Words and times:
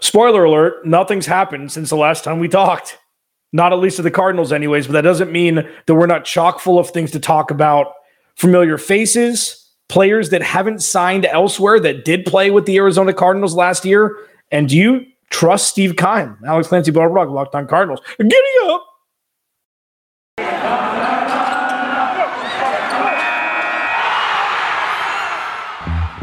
spoiler 0.00 0.44
alert, 0.44 0.86
nothing's 0.86 1.26
happened 1.26 1.72
since 1.72 1.90
the 1.90 1.96
last 1.96 2.24
time 2.24 2.38
we 2.38 2.48
talked. 2.48 2.98
Not 3.52 3.72
at 3.72 3.80
least 3.80 3.96
to 3.96 4.02
the 4.02 4.10
Cardinals, 4.10 4.52
anyways, 4.52 4.86
but 4.86 4.92
that 4.92 5.00
doesn't 5.02 5.32
mean 5.32 5.68
that 5.86 5.94
we're 5.94 6.06
not 6.06 6.24
chock 6.24 6.60
full 6.60 6.78
of 6.78 6.90
things 6.90 7.10
to 7.12 7.20
talk 7.20 7.50
about. 7.50 7.92
Familiar 8.36 8.78
faces, 8.78 9.68
players 9.88 10.30
that 10.30 10.42
haven't 10.42 10.82
signed 10.82 11.26
elsewhere 11.26 11.80
that 11.80 12.04
did 12.04 12.24
play 12.24 12.50
with 12.50 12.64
the 12.64 12.76
Arizona 12.76 13.12
Cardinals 13.12 13.54
last 13.54 13.84
year. 13.84 14.16
And 14.52 14.68
do 14.68 14.76
you 14.76 15.04
trust 15.30 15.68
Steve 15.68 15.96
Keim? 15.96 16.36
Alex 16.46 16.68
Clancy, 16.68 16.92
Bo 16.92 17.08
Brock, 17.08 17.28
Locked 17.28 17.54
on 17.54 17.66
Cardinals. 17.66 18.00
Giddy 18.18 18.36
up! 18.64 18.86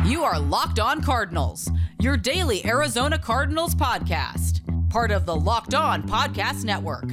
You 0.05 0.23
are 0.23 0.39
Locked 0.39 0.80
On 0.80 1.02
Cardinals, 1.02 1.70
your 2.00 2.18
daily 2.18 2.66
Arizona 2.66 3.17
Cardinals 3.17 3.73
podcast, 3.73 4.62
part 4.90 5.12
of 5.12 5.26
the 5.26 5.35
Locked 5.35 5.73
On 5.73 6.04
Podcast 6.04 6.63
Network. 6.63 7.05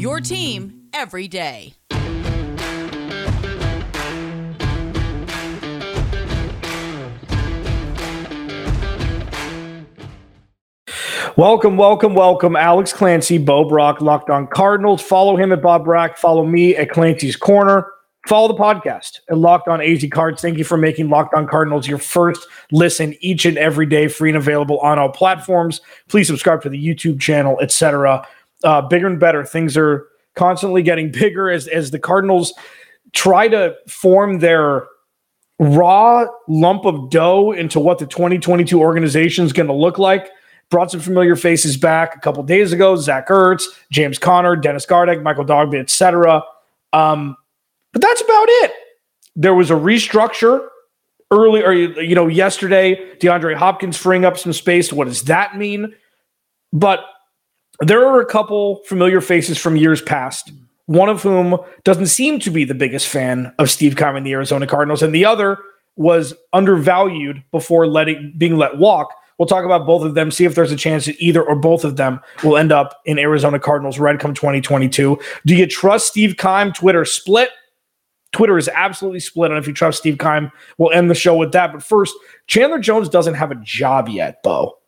Your 0.00 0.20
team 0.20 0.82
every 0.92 1.28
day. 1.28 1.74
Welcome, 11.36 11.78
welcome, 11.78 12.14
welcome. 12.14 12.56
Alex 12.56 12.92
Clancy, 12.92 13.38
Bo 13.38 13.64
Brock, 13.66 14.02
Locked 14.02 14.28
on 14.28 14.46
Cardinals. 14.46 15.00
Follow 15.00 15.36
him 15.36 15.50
at 15.50 15.62
Bob 15.62 15.84
Brack. 15.84 16.18
Follow 16.18 16.44
me 16.44 16.76
at 16.76 16.90
Clancy's 16.90 17.36
Corner. 17.36 17.86
Follow 18.28 18.46
the 18.46 18.54
podcast 18.54 19.18
at 19.28 19.36
Locked 19.36 19.66
on 19.66 19.80
AZ 19.80 20.04
Cards. 20.12 20.40
Thank 20.40 20.56
you 20.56 20.64
for 20.64 20.76
making 20.76 21.08
Locked 21.08 21.34
on 21.34 21.46
Cardinals 21.48 21.88
your 21.88 21.98
first 21.98 22.46
listen 22.70 23.16
each 23.20 23.44
and 23.44 23.58
every 23.58 23.84
day, 23.84 24.06
free 24.06 24.30
and 24.30 24.36
available 24.36 24.78
on 24.78 24.98
all 24.98 25.08
platforms. 25.08 25.80
Please 26.08 26.28
subscribe 26.28 26.62
to 26.62 26.68
the 26.68 26.82
YouTube 26.82 27.20
channel, 27.20 27.58
etc. 27.60 28.26
Uh, 28.62 28.80
bigger 28.82 29.08
and 29.08 29.18
better. 29.18 29.44
Things 29.44 29.76
are 29.76 30.06
constantly 30.36 30.82
getting 30.82 31.10
bigger 31.12 31.50
as 31.50 31.66
as 31.66 31.90
the 31.90 31.98
Cardinals 31.98 32.54
try 33.12 33.48
to 33.48 33.74
form 33.88 34.38
their 34.38 34.86
raw 35.58 36.24
lump 36.48 36.84
of 36.84 37.10
dough 37.10 37.52
into 37.52 37.80
what 37.80 37.98
the 37.98 38.06
2022 38.06 38.80
organization 38.80 39.44
is 39.44 39.52
going 39.52 39.66
to 39.66 39.74
look 39.74 39.98
like. 39.98 40.30
Brought 40.70 40.90
some 40.90 41.00
familiar 41.00 41.36
faces 41.36 41.76
back 41.76 42.14
a 42.14 42.20
couple 42.20 42.42
days 42.44 42.72
ago: 42.72 42.94
Zach 42.94 43.28
Ertz, 43.28 43.64
James 43.90 44.16
Conner, 44.16 44.54
Dennis 44.54 44.86
Gardeck, 44.86 45.22
Michael 45.22 45.44
Dogbe, 45.44 45.78
etc. 45.78 46.44
Um, 46.92 47.36
but 47.92 48.02
that's 48.02 48.20
about 48.20 48.46
it. 48.48 48.72
There 49.36 49.54
was 49.54 49.70
a 49.70 49.74
restructure 49.74 50.68
early, 51.30 51.62
or 51.62 51.72
you 51.72 52.14
know, 52.14 52.28
yesterday. 52.28 52.96
DeAndre 53.18 53.56
Hopkins 53.56 53.96
freeing 53.96 54.24
up 54.24 54.38
some 54.38 54.52
space. 54.52 54.92
What 54.92 55.08
does 55.08 55.24
that 55.24 55.56
mean? 55.56 55.94
But 56.72 57.04
there 57.80 58.06
are 58.06 58.20
a 58.20 58.26
couple 58.26 58.82
familiar 58.86 59.20
faces 59.20 59.58
from 59.58 59.76
years 59.76 60.02
past. 60.02 60.52
One 60.86 61.08
of 61.08 61.22
whom 61.22 61.56
doesn't 61.84 62.06
seem 62.06 62.38
to 62.40 62.50
be 62.50 62.64
the 62.64 62.74
biggest 62.74 63.08
fan 63.08 63.52
of 63.58 63.70
Steve 63.70 63.96
Keim 63.96 64.16
and 64.16 64.26
the 64.26 64.32
Arizona 64.32 64.66
Cardinals, 64.66 65.02
and 65.02 65.14
the 65.14 65.24
other 65.24 65.58
was 65.96 66.34
undervalued 66.52 67.42
before 67.50 67.86
letting 67.86 68.34
being 68.36 68.56
let 68.56 68.78
walk. 68.78 69.14
We'll 69.38 69.46
talk 69.46 69.64
about 69.64 69.86
both 69.86 70.04
of 70.04 70.14
them, 70.14 70.30
see 70.30 70.44
if 70.44 70.54
there's 70.54 70.72
a 70.72 70.76
chance 70.76 71.06
that 71.06 71.16
either 71.18 71.42
or 71.42 71.56
both 71.56 71.84
of 71.84 71.96
them 71.96 72.20
will 72.44 72.56
end 72.56 72.70
up 72.70 73.00
in 73.06 73.18
Arizona 73.18 73.58
Cardinals 73.58 73.98
red 73.98 74.20
come 74.20 74.34
2022. 74.34 75.18
Do 75.46 75.54
you 75.56 75.66
trust 75.66 76.08
Steve 76.08 76.36
Keim 76.36 76.72
Twitter 76.72 77.04
split. 77.04 77.50
Twitter 78.32 78.58
is 78.58 78.68
absolutely 78.68 79.20
split 79.20 79.50
on 79.50 79.58
if 79.58 79.66
you 79.66 79.72
trust 79.72 79.98
Steve 79.98 80.18
Keim. 80.18 80.50
We'll 80.78 80.92
end 80.92 81.10
the 81.10 81.14
show 81.14 81.36
with 81.36 81.52
that. 81.52 81.72
But 81.72 81.82
first, 81.82 82.14
Chandler 82.46 82.78
Jones 82.78 83.08
doesn't 83.08 83.34
have 83.34 83.50
a 83.50 83.56
job 83.56 84.08
yet, 84.08 84.42
Bo. 84.42 84.78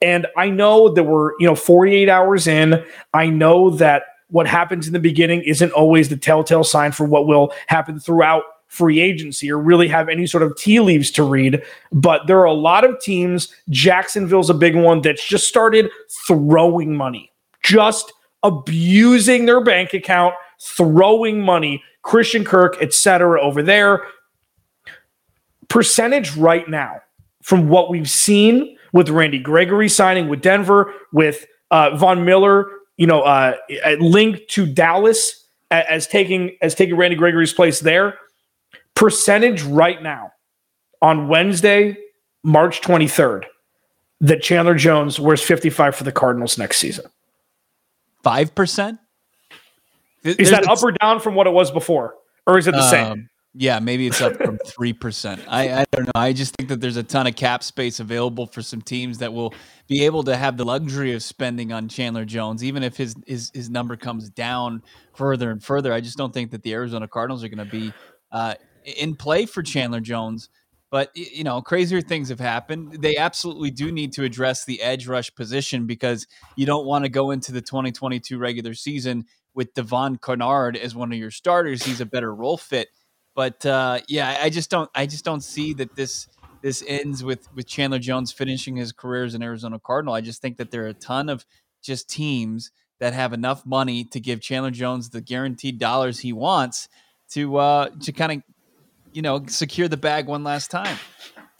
And 0.00 0.26
I 0.36 0.50
know 0.50 0.88
that 0.88 1.04
we're, 1.04 1.32
you 1.38 1.46
know, 1.46 1.54
48 1.54 2.08
hours 2.08 2.46
in. 2.46 2.84
I 3.14 3.26
know 3.26 3.70
that 3.70 4.04
what 4.28 4.46
happens 4.46 4.86
in 4.86 4.92
the 4.92 4.98
beginning 4.98 5.42
isn't 5.42 5.72
always 5.72 6.08
the 6.08 6.16
telltale 6.16 6.64
sign 6.64 6.90
for 6.90 7.04
what 7.04 7.26
will 7.26 7.52
happen 7.66 8.00
throughout 8.00 8.42
free 8.72 9.00
agency 9.00 9.52
or 9.52 9.58
really 9.58 9.86
have 9.86 10.08
any 10.08 10.26
sort 10.26 10.42
of 10.42 10.56
tea 10.56 10.80
leaves 10.80 11.10
to 11.10 11.22
read. 11.22 11.62
But 11.92 12.26
there 12.26 12.40
are 12.40 12.46
a 12.46 12.54
lot 12.54 12.84
of 12.84 12.98
teams. 13.00 13.54
Jacksonville's 13.68 14.48
a 14.48 14.54
big 14.54 14.74
one 14.74 15.02
that's 15.02 15.24
just 15.24 15.46
started 15.46 15.90
throwing 16.26 16.96
money, 16.96 17.30
just 17.62 18.14
abusing 18.42 19.44
their 19.44 19.62
bank 19.62 19.92
account, 19.92 20.34
throwing 20.58 21.42
money. 21.42 21.84
Christian 22.02 22.44
Kirk, 22.44 22.76
etc. 22.80 23.40
over 23.40 23.62
there. 23.62 24.02
Percentage 25.68 26.36
right 26.36 26.68
now 26.68 27.00
from 27.42 27.68
what 27.68 27.88
we've 27.88 28.10
seen 28.10 28.76
with 28.92 29.08
Randy 29.08 29.38
Gregory 29.38 29.88
signing 29.88 30.28
with 30.28 30.42
Denver, 30.42 30.92
with 31.12 31.46
uh, 31.70 31.96
Von 31.96 32.24
Miller, 32.24 32.66
you 32.96 33.06
know, 33.06 33.22
uh, 33.22 33.56
linked 33.98 34.48
to 34.50 34.66
Dallas 34.66 35.46
as 35.70 36.06
taking 36.06 36.56
as 36.60 36.74
taking 36.74 36.96
Randy 36.96 37.16
Gregory's 37.16 37.54
place 37.54 37.80
there. 37.80 38.18
Percentage 38.94 39.62
right 39.62 40.02
now 40.02 40.32
on 41.00 41.28
Wednesday, 41.28 41.96
March 42.44 42.82
23rd, 42.82 43.44
that 44.20 44.42
Chandler 44.42 44.74
Jones 44.74 45.18
wears 45.18 45.42
55 45.42 45.96
for 45.96 46.04
the 46.04 46.12
Cardinals 46.12 46.58
next 46.58 46.76
season. 46.76 47.06
5%? 48.24 48.98
Is 50.24 50.50
that 50.50 50.68
up 50.68 50.82
or 50.82 50.92
down 50.92 51.20
from 51.20 51.34
what 51.34 51.46
it 51.46 51.52
was 51.52 51.70
before? 51.70 52.14
Or 52.46 52.58
is 52.58 52.66
it 52.66 52.72
the 52.72 52.78
um, 52.78 52.90
same? 52.90 53.28
Yeah, 53.54 53.80
maybe 53.80 54.06
it's 54.06 54.20
up 54.22 54.36
from 54.36 54.58
three 54.66 54.92
percent. 54.92 55.42
I, 55.46 55.82
I, 55.82 55.84
don't 55.92 56.06
know. 56.06 56.12
I 56.14 56.32
just 56.32 56.56
think 56.56 56.70
that 56.70 56.80
there's 56.80 56.96
a 56.96 57.02
ton 57.02 57.26
of 57.26 57.36
cap 57.36 57.62
space 57.62 58.00
available 58.00 58.46
for 58.46 58.62
some 58.62 58.80
teams 58.80 59.18
that 59.18 59.32
will 59.32 59.52
be 59.88 60.04
able 60.06 60.22
to 60.24 60.36
have 60.36 60.56
the 60.56 60.64
luxury 60.64 61.12
of 61.12 61.22
spending 61.22 61.70
on 61.72 61.88
Chandler 61.88 62.24
Jones, 62.24 62.64
even 62.64 62.82
if 62.82 62.96
his 62.96 63.14
his, 63.26 63.50
his 63.52 63.68
number 63.68 63.96
comes 63.96 64.30
down 64.30 64.82
further 65.14 65.50
and 65.50 65.62
further. 65.62 65.92
I 65.92 66.00
just 66.00 66.16
don't 66.16 66.32
think 66.32 66.50
that 66.52 66.62
the 66.62 66.72
Arizona 66.72 67.06
Cardinals 67.06 67.44
are 67.44 67.48
going 67.48 67.66
to 67.66 67.70
be 67.70 67.92
uh, 68.30 68.54
in 68.84 69.16
play 69.16 69.44
for 69.44 69.62
Chandler 69.62 70.00
Jones. 70.00 70.48
But 70.90 71.10
you 71.14 71.44
know, 71.44 71.60
crazier 71.60 72.00
things 72.00 72.28
have 72.30 72.40
happened. 72.40 73.02
They 73.02 73.16
absolutely 73.16 73.70
do 73.70 73.92
need 73.92 74.12
to 74.14 74.24
address 74.24 74.64
the 74.64 74.80
edge 74.82 75.06
rush 75.06 75.34
position 75.34 75.86
because 75.86 76.26
you 76.56 76.64
don't 76.66 76.86
want 76.86 77.04
to 77.04 77.10
go 77.10 77.30
into 77.30 77.52
the 77.52 77.62
2022 77.62 78.38
regular 78.38 78.74
season 78.74 79.24
with 79.54 79.74
Devon 79.74 80.18
Kennard 80.18 80.76
as 80.76 80.94
one 80.94 81.12
of 81.12 81.18
your 81.18 81.30
starters. 81.30 81.82
He's 81.82 82.00
a 82.00 82.06
better 82.06 82.34
role 82.34 82.56
fit. 82.56 82.88
But 83.34 83.64
uh, 83.64 84.00
yeah, 84.08 84.38
I 84.42 84.50
just 84.50 84.70
don't 84.70 84.90
I 84.94 85.06
just 85.06 85.24
don't 85.24 85.42
see 85.42 85.72
that 85.74 85.94
this 85.96 86.28
this 86.62 86.84
ends 86.86 87.24
with 87.24 87.48
with 87.54 87.66
Chandler 87.66 87.98
Jones 87.98 88.32
finishing 88.32 88.76
his 88.76 88.92
career 88.92 89.24
as 89.24 89.34
an 89.34 89.42
Arizona 89.42 89.78
Cardinal. 89.78 90.14
I 90.14 90.20
just 90.20 90.42
think 90.42 90.58
that 90.58 90.70
there 90.70 90.84
are 90.84 90.88
a 90.88 90.94
ton 90.94 91.28
of 91.28 91.44
just 91.82 92.08
teams 92.08 92.70
that 93.00 93.14
have 93.14 93.32
enough 93.32 93.66
money 93.66 94.04
to 94.04 94.20
give 94.20 94.40
Chandler 94.40 94.70
Jones 94.70 95.10
the 95.10 95.20
guaranteed 95.20 95.78
dollars 95.78 96.20
he 96.20 96.32
wants 96.32 96.88
to 97.30 97.56
uh, 97.56 97.88
to 98.02 98.12
kind 98.12 98.32
of 98.32 98.42
you 99.12 99.22
know 99.22 99.44
secure 99.46 99.88
the 99.88 99.96
bag 99.96 100.26
one 100.26 100.44
last 100.44 100.70
time. 100.70 100.98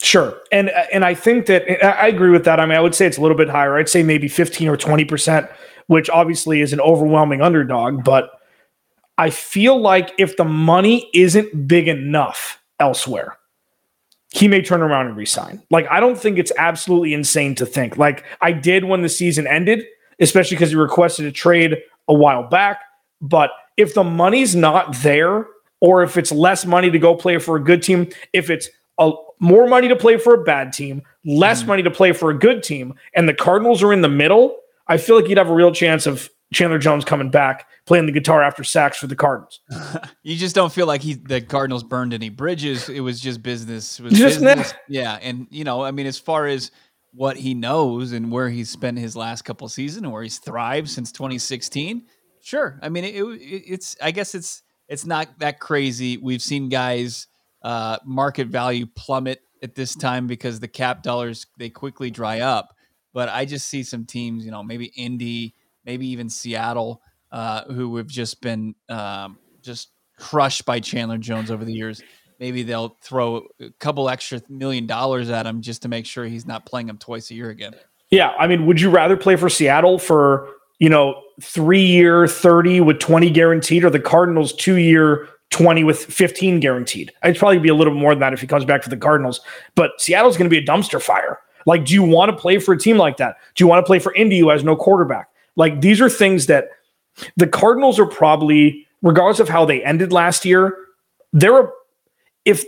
Sure, 0.01 0.37
and 0.51 0.69
and 0.91 1.03
I 1.03 1.15
think 1.15 1.47
that 1.47 1.83
I 1.83 2.07
agree 2.07 2.29
with 2.29 2.45
that. 2.45 2.59
I 2.59 2.65
mean, 2.65 2.77
I 2.77 2.81
would 2.81 2.93
say 2.93 3.07
it's 3.07 3.17
a 3.17 3.21
little 3.21 3.37
bit 3.37 3.49
higher. 3.49 3.77
I'd 3.77 3.89
say 3.89 4.03
maybe 4.03 4.27
fifteen 4.27 4.67
or 4.67 4.77
twenty 4.77 5.05
percent 5.05 5.49
which 5.87 6.09
obviously 6.09 6.61
is 6.61 6.73
an 6.73 6.81
overwhelming 6.81 7.41
underdog. 7.41 8.03
But 8.03 8.31
I 9.17 9.29
feel 9.29 9.79
like 9.79 10.13
if 10.17 10.37
the 10.37 10.45
money 10.45 11.09
isn't 11.13 11.67
big 11.67 11.87
enough 11.87 12.61
elsewhere, 12.79 13.37
he 14.33 14.47
may 14.47 14.61
turn 14.61 14.81
around 14.81 15.07
and 15.07 15.15
resign. 15.15 15.61
Like, 15.69 15.87
I 15.91 15.99
don't 15.99 16.17
think 16.17 16.39
it's 16.39 16.51
absolutely 16.57 17.13
insane 17.13 17.53
to 17.55 17.65
think. 17.65 17.97
Like, 17.97 18.23
I 18.41 18.51
did 18.51 18.85
when 18.85 19.03
the 19.03 19.09
season 19.09 19.45
ended, 19.45 19.85
especially 20.19 20.57
because 20.57 20.71
he 20.71 20.75
requested 20.75 21.25
a 21.25 21.31
trade 21.31 21.77
a 22.07 22.13
while 22.13 22.49
back. 22.49 22.81
But 23.21 23.51
if 23.77 23.93
the 23.93 24.03
money's 24.03 24.55
not 24.55 24.95
there, 24.97 25.45
or 25.81 26.01
if 26.01 26.17
it's 26.17 26.31
less 26.31 26.65
money 26.65 26.89
to 26.89 26.97
go 26.97 27.13
play 27.15 27.37
for 27.37 27.57
a 27.57 27.63
good 27.63 27.83
team, 27.83 28.09
if 28.31 28.49
it's 28.49 28.69
a, 28.97 29.11
more 29.39 29.67
money 29.67 29.87
to 29.89 29.95
play 29.95 30.17
for 30.17 30.33
a 30.33 30.43
bad 30.43 30.73
team, 30.73 31.03
less 31.25 31.63
mm. 31.63 31.67
money 31.67 31.83
to 31.83 31.91
play 31.91 32.11
for 32.11 32.31
a 32.31 32.37
good 32.37 32.63
team, 32.63 32.95
and 33.13 33.29
the 33.29 33.33
Cardinals 33.33 33.83
are 33.83 33.93
in 33.93 34.01
the 34.01 34.09
middle, 34.09 34.57
I 34.93 34.97
feel 34.97 35.15
like 35.15 35.27
you'd 35.27 35.39
have 35.39 35.49
a 35.49 35.53
real 35.53 35.71
chance 35.71 36.05
of 36.05 36.29
Chandler 36.53 36.77
Jones 36.77 37.03
coming 37.03 37.31
back 37.31 37.67
playing 37.87 38.05
the 38.05 38.11
guitar 38.11 38.43
after 38.43 38.63
sacks 38.63 38.95
for 38.97 39.07
the 39.07 39.15
Cardinals. 39.15 39.59
you 40.23 40.35
just 40.35 40.53
don't 40.53 40.71
feel 40.71 40.85
like 40.85 41.01
he 41.01 41.15
the 41.15 41.41
Cardinals 41.41 41.83
burned 41.83 42.13
any 42.13 42.29
bridges. 42.29 42.89
It 42.89 42.99
was 42.99 43.19
just 43.19 43.41
business. 43.41 43.99
Was 43.99 44.13
just 44.13 44.39
business. 44.39 44.73
Yeah, 44.87 45.17
and 45.19 45.47
you 45.49 45.63
know, 45.63 45.83
I 45.83 45.89
mean, 45.89 46.05
as 46.05 46.19
far 46.19 46.45
as 46.45 46.69
what 47.11 47.37
he 47.37 47.55
knows 47.55 48.11
and 48.11 48.31
where 48.31 48.49
he's 48.49 48.69
spent 48.69 48.99
his 48.99 49.15
last 49.15 49.43
couple 49.43 49.67
seasons 49.67 50.03
and 50.03 50.13
where 50.13 50.21
he's 50.21 50.37
thrived 50.37 50.89
since 50.89 51.11
2016, 51.11 52.05
sure. 52.41 52.79
I 52.83 52.89
mean, 52.89 53.03
it, 53.03 53.15
it, 53.15 53.63
it's 53.67 53.97
I 53.99 54.11
guess 54.11 54.35
it's 54.35 54.61
it's 54.87 55.07
not 55.07 55.39
that 55.39 55.59
crazy. 55.59 56.17
We've 56.17 56.41
seen 56.41 56.69
guys 56.69 57.25
uh, 57.63 57.97
market 58.05 58.47
value 58.49 58.85
plummet 58.85 59.39
at 59.63 59.73
this 59.73 59.95
time 59.95 60.27
because 60.27 60.59
the 60.59 60.67
cap 60.67 61.01
dollars 61.01 61.47
they 61.57 61.71
quickly 61.71 62.11
dry 62.11 62.41
up. 62.41 62.75
But 63.13 63.29
I 63.29 63.45
just 63.45 63.67
see 63.67 63.83
some 63.83 64.05
teams, 64.05 64.43
you 64.43 64.51
know, 64.51 64.63
maybe 64.63 64.85
Indy, 64.95 65.55
maybe 65.85 66.07
even 66.07 66.29
Seattle, 66.29 67.01
uh, 67.31 67.63
who 67.65 67.95
have 67.97 68.07
just 68.07 68.41
been 68.41 68.75
um, 68.89 69.37
just 69.61 69.89
crushed 70.17 70.65
by 70.65 70.79
Chandler 70.79 71.17
Jones 71.17 71.51
over 71.51 71.63
the 71.63 71.73
years. 71.73 72.01
Maybe 72.39 72.63
they'll 72.63 72.97
throw 73.01 73.47
a 73.59 73.69
couple 73.79 74.09
extra 74.09 74.41
million 74.49 74.85
dollars 74.85 75.29
at 75.29 75.45
him 75.45 75.61
just 75.61 75.83
to 75.83 75.87
make 75.87 76.05
sure 76.05 76.25
he's 76.25 76.45
not 76.45 76.65
playing 76.65 76.89
him 76.89 76.97
twice 76.97 77.31
a 77.31 77.35
year 77.35 77.49
again. 77.49 77.75
Yeah, 78.09 78.29
I 78.37 78.47
mean, 78.47 78.65
would 78.65 78.81
you 78.81 78.89
rather 78.89 79.15
play 79.15 79.35
for 79.35 79.49
Seattle 79.49 79.97
for 79.99 80.49
you 80.79 80.89
know 80.89 81.21
three 81.41 81.85
year 81.85 82.27
thirty 82.27 82.81
with 82.81 82.99
twenty 82.99 83.29
guaranteed, 83.29 83.83
or 83.83 83.89
the 83.89 83.99
Cardinals 83.99 84.53
two 84.53 84.75
year 84.75 85.27
20 85.53 85.83
with 85.83 86.05
15 86.05 86.59
guaranteed. 86.61 87.11
It'd 87.23 87.37
probably 87.37 87.59
be 87.59 87.69
a 87.69 87.75
little 87.75 87.93
more 87.93 88.13
than 88.13 88.21
that 88.21 88.33
if 88.33 88.41
he 88.41 88.47
comes 88.47 88.65
back 88.65 88.81
to 88.81 88.89
the 88.89 88.97
Cardinals. 88.97 89.39
But 89.75 89.91
Seattle's 89.99 90.35
going 90.35 90.49
to 90.49 90.53
be 90.53 90.57
a 90.57 90.65
dumpster 90.65 90.99
fire. 90.99 91.39
Like, 91.65 91.85
do 91.85 91.93
you 91.93 92.03
want 92.03 92.31
to 92.31 92.37
play 92.37 92.59
for 92.59 92.73
a 92.73 92.77
team 92.77 92.97
like 92.97 93.17
that? 93.17 93.37
Do 93.55 93.63
you 93.63 93.67
want 93.67 93.83
to 93.83 93.87
play 93.87 93.99
for 93.99 94.13
Indy 94.13 94.39
who 94.39 94.49
has 94.49 94.63
no 94.63 94.75
quarterback? 94.75 95.29
Like, 95.55 95.81
these 95.81 96.01
are 96.01 96.09
things 96.09 96.47
that 96.47 96.69
the 97.37 97.47
Cardinals 97.47 97.99
are 97.99 98.05
probably, 98.05 98.87
regardless 99.01 99.39
of 99.39 99.49
how 99.49 99.65
they 99.65 99.83
ended 99.83 100.11
last 100.11 100.45
year, 100.45 100.77
they're 101.31 101.61
a, 101.61 101.69
if 102.45 102.63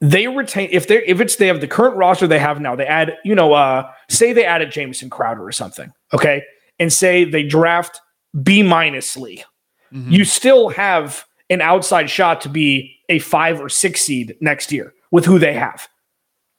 they 0.00 0.28
retain 0.28 0.68
if 0.72 0.88
they 0.88 1.04
if 1.04 1.20
it's 1.20 1.36
they 1.36 1.46
have 1.46 1.60
the 1.60 1.68
current 1.68 1.96
roster 1.96 2.26
they 2.26 2.38
have 2.38 2.60
now, 2.60 2.74
they 2.74 2.86
add, 2.86 3.16
you 3.24 3.34
know, 3.34 3.52
uh 3.52 3.90
say 4.08 4.32
they 4.32 4.44
added 4.44 4.70
Jamison 4.70 5.10
Crowder 5.10 5.44
or 5.44 5.52
something, 5.52 5.92
okay, 6.12 6.42
and 6.78 6.92
say 6.92 7.24
they 7.24 7.42
draft 7.42 8.00
B 8.42 8.62
minus 8.62 9.16
Lee. 9.16 9.44
Mm-hmm. 9.92 10.10
You 10.10 10.24
still 10.24 10.68
have 10.70 11.24
an 11.50 11.60
outside 11.60 12.08
shot 12.08 12.40
to 12.42 12.48
be 12.48 12.96
a 13.08 13.18
five 13.18 13.60
or 13.60 13.68
six 13.68 14.00
seed 14.02 14.36
next 14.40 14.72
year 14.72 14.94
with 15.10 15.24
who 15.24 15.38
they 15.38 15.52
have. 15.52 15.88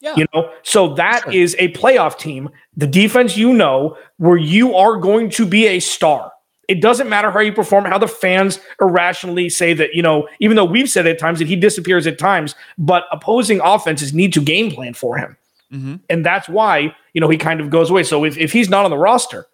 Yeah. 0.02 0.16
You 0.16 0.26
know, 0.34 0.52
so 0.64 0.96
that 0.96 1.24
sure. 1.24 1.32
is 1.32 1.56
a 1.60 1.72
playoff 1.74 2.18
team, 2.18 2.50
the 2.76 2.88
defense 2.88 3.38
you 3.38 3.54
know, 3.54 3.98
where 4.18 4.38
you 4.38 4.76
are 4.76 4.98
going 4.98 5.30
to 5.32 5.46
be 5.46 5.68
a 5.68 5.80
star. 5.80 6.32
It 6.68 6.82
doesn't 6.82 7.10
matter 7.10 7.30
how 7.30 7.42
you 7.42 7.54
perform, 7.54 7.86
how 7.86 7.98
the 7.98 8.08
fans 8.08 8.60
irrationally 8.80 9.50
say 9.50 9.74
that, 9.74 9.94
you 9.94 10.02
know, 10.02 10.28
even 10.40 10.56
though 10.56 10.66
we've 10.66 10.90
said 10.90 11.06
at 11.06 11.20
times 11.20 11.40
that 11.40 11.48
he 11.48 11.56
disappears 11.56 12.08
at 12.08 12.18
times, 12.18 12.56
but 12.78 13.06
opposing 13.12 13.60
offenses 13.62 14.14
need 14.14 14.34
to 14.34 14.42
game 14.42 14.72
plan 14.72 14.94
for 14.94 15.18
him. 15.18 15.38
Mm-hmm. 15.72 15.96
And 16.10 16.26
that's 16.26 16.50
why, 16.50 16.96
you 17.14 17.22
know, 17.22 17.30
he 17.30 17.38
kind 17.38 17.62
of 17.62 17.70
goes 17.70 17.90
away. 17.90 18.04
So 18.04 18.24
if, 18.24 18.38
if 18.38 18.52
he's 18.52 18.70
not 18.70 18.86
on 18.86 18.92
the 18.92 18.98
roster, 18.98 19.48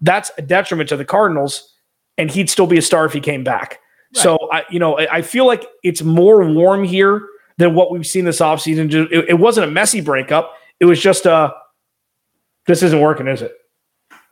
that's 0.00 0.30
a 0.38 0.42
detriment 0.42 0.88
to 0.88 0.96
the 0.96 1.04
Cardinals, 1.04 1.74
and 2.18 2.30
he'd 2.30 2.50
still 2.50 2.66
be 2.66 2.78
a 2.78 2.82
star 2.82 3.04
if 3.06 3.12
he 3.12 3.20
came 3.20 3.44
back. 3.44 3.80
So 4.12 4.36
I, 4.50 4.64
you 4.70 4.80
know, 4.80 4.98
I 4.98 5.22
feel 5.22 5.46
like 5.46 5.66
it's 5.84 6.02
more 6.02 6.44
warm 6.44 6.82
here 6.82 7.22
than 7.60 7.74
what 7.74 7.92
we've 7.92 8.06
seen 8.06 8.24
this 8.24 8.40
offseason. 8.40 8.92
It, 9.12 9.28
it 9.28 9.38
wasn't 9.38 9.68
a 9.68 9.70
messy 9.70 10.00
breakup. 10.00 10.54
It 10.80 10.86
was 10.86 11.00
just 11.00 11.26
a 11.26 11.32
uh, 11.32 11.52
this 12.66 12.82
isn't 12.82 13.00
working, 13.00 13.28
is 13.28 13.42
it? 13.42 13.52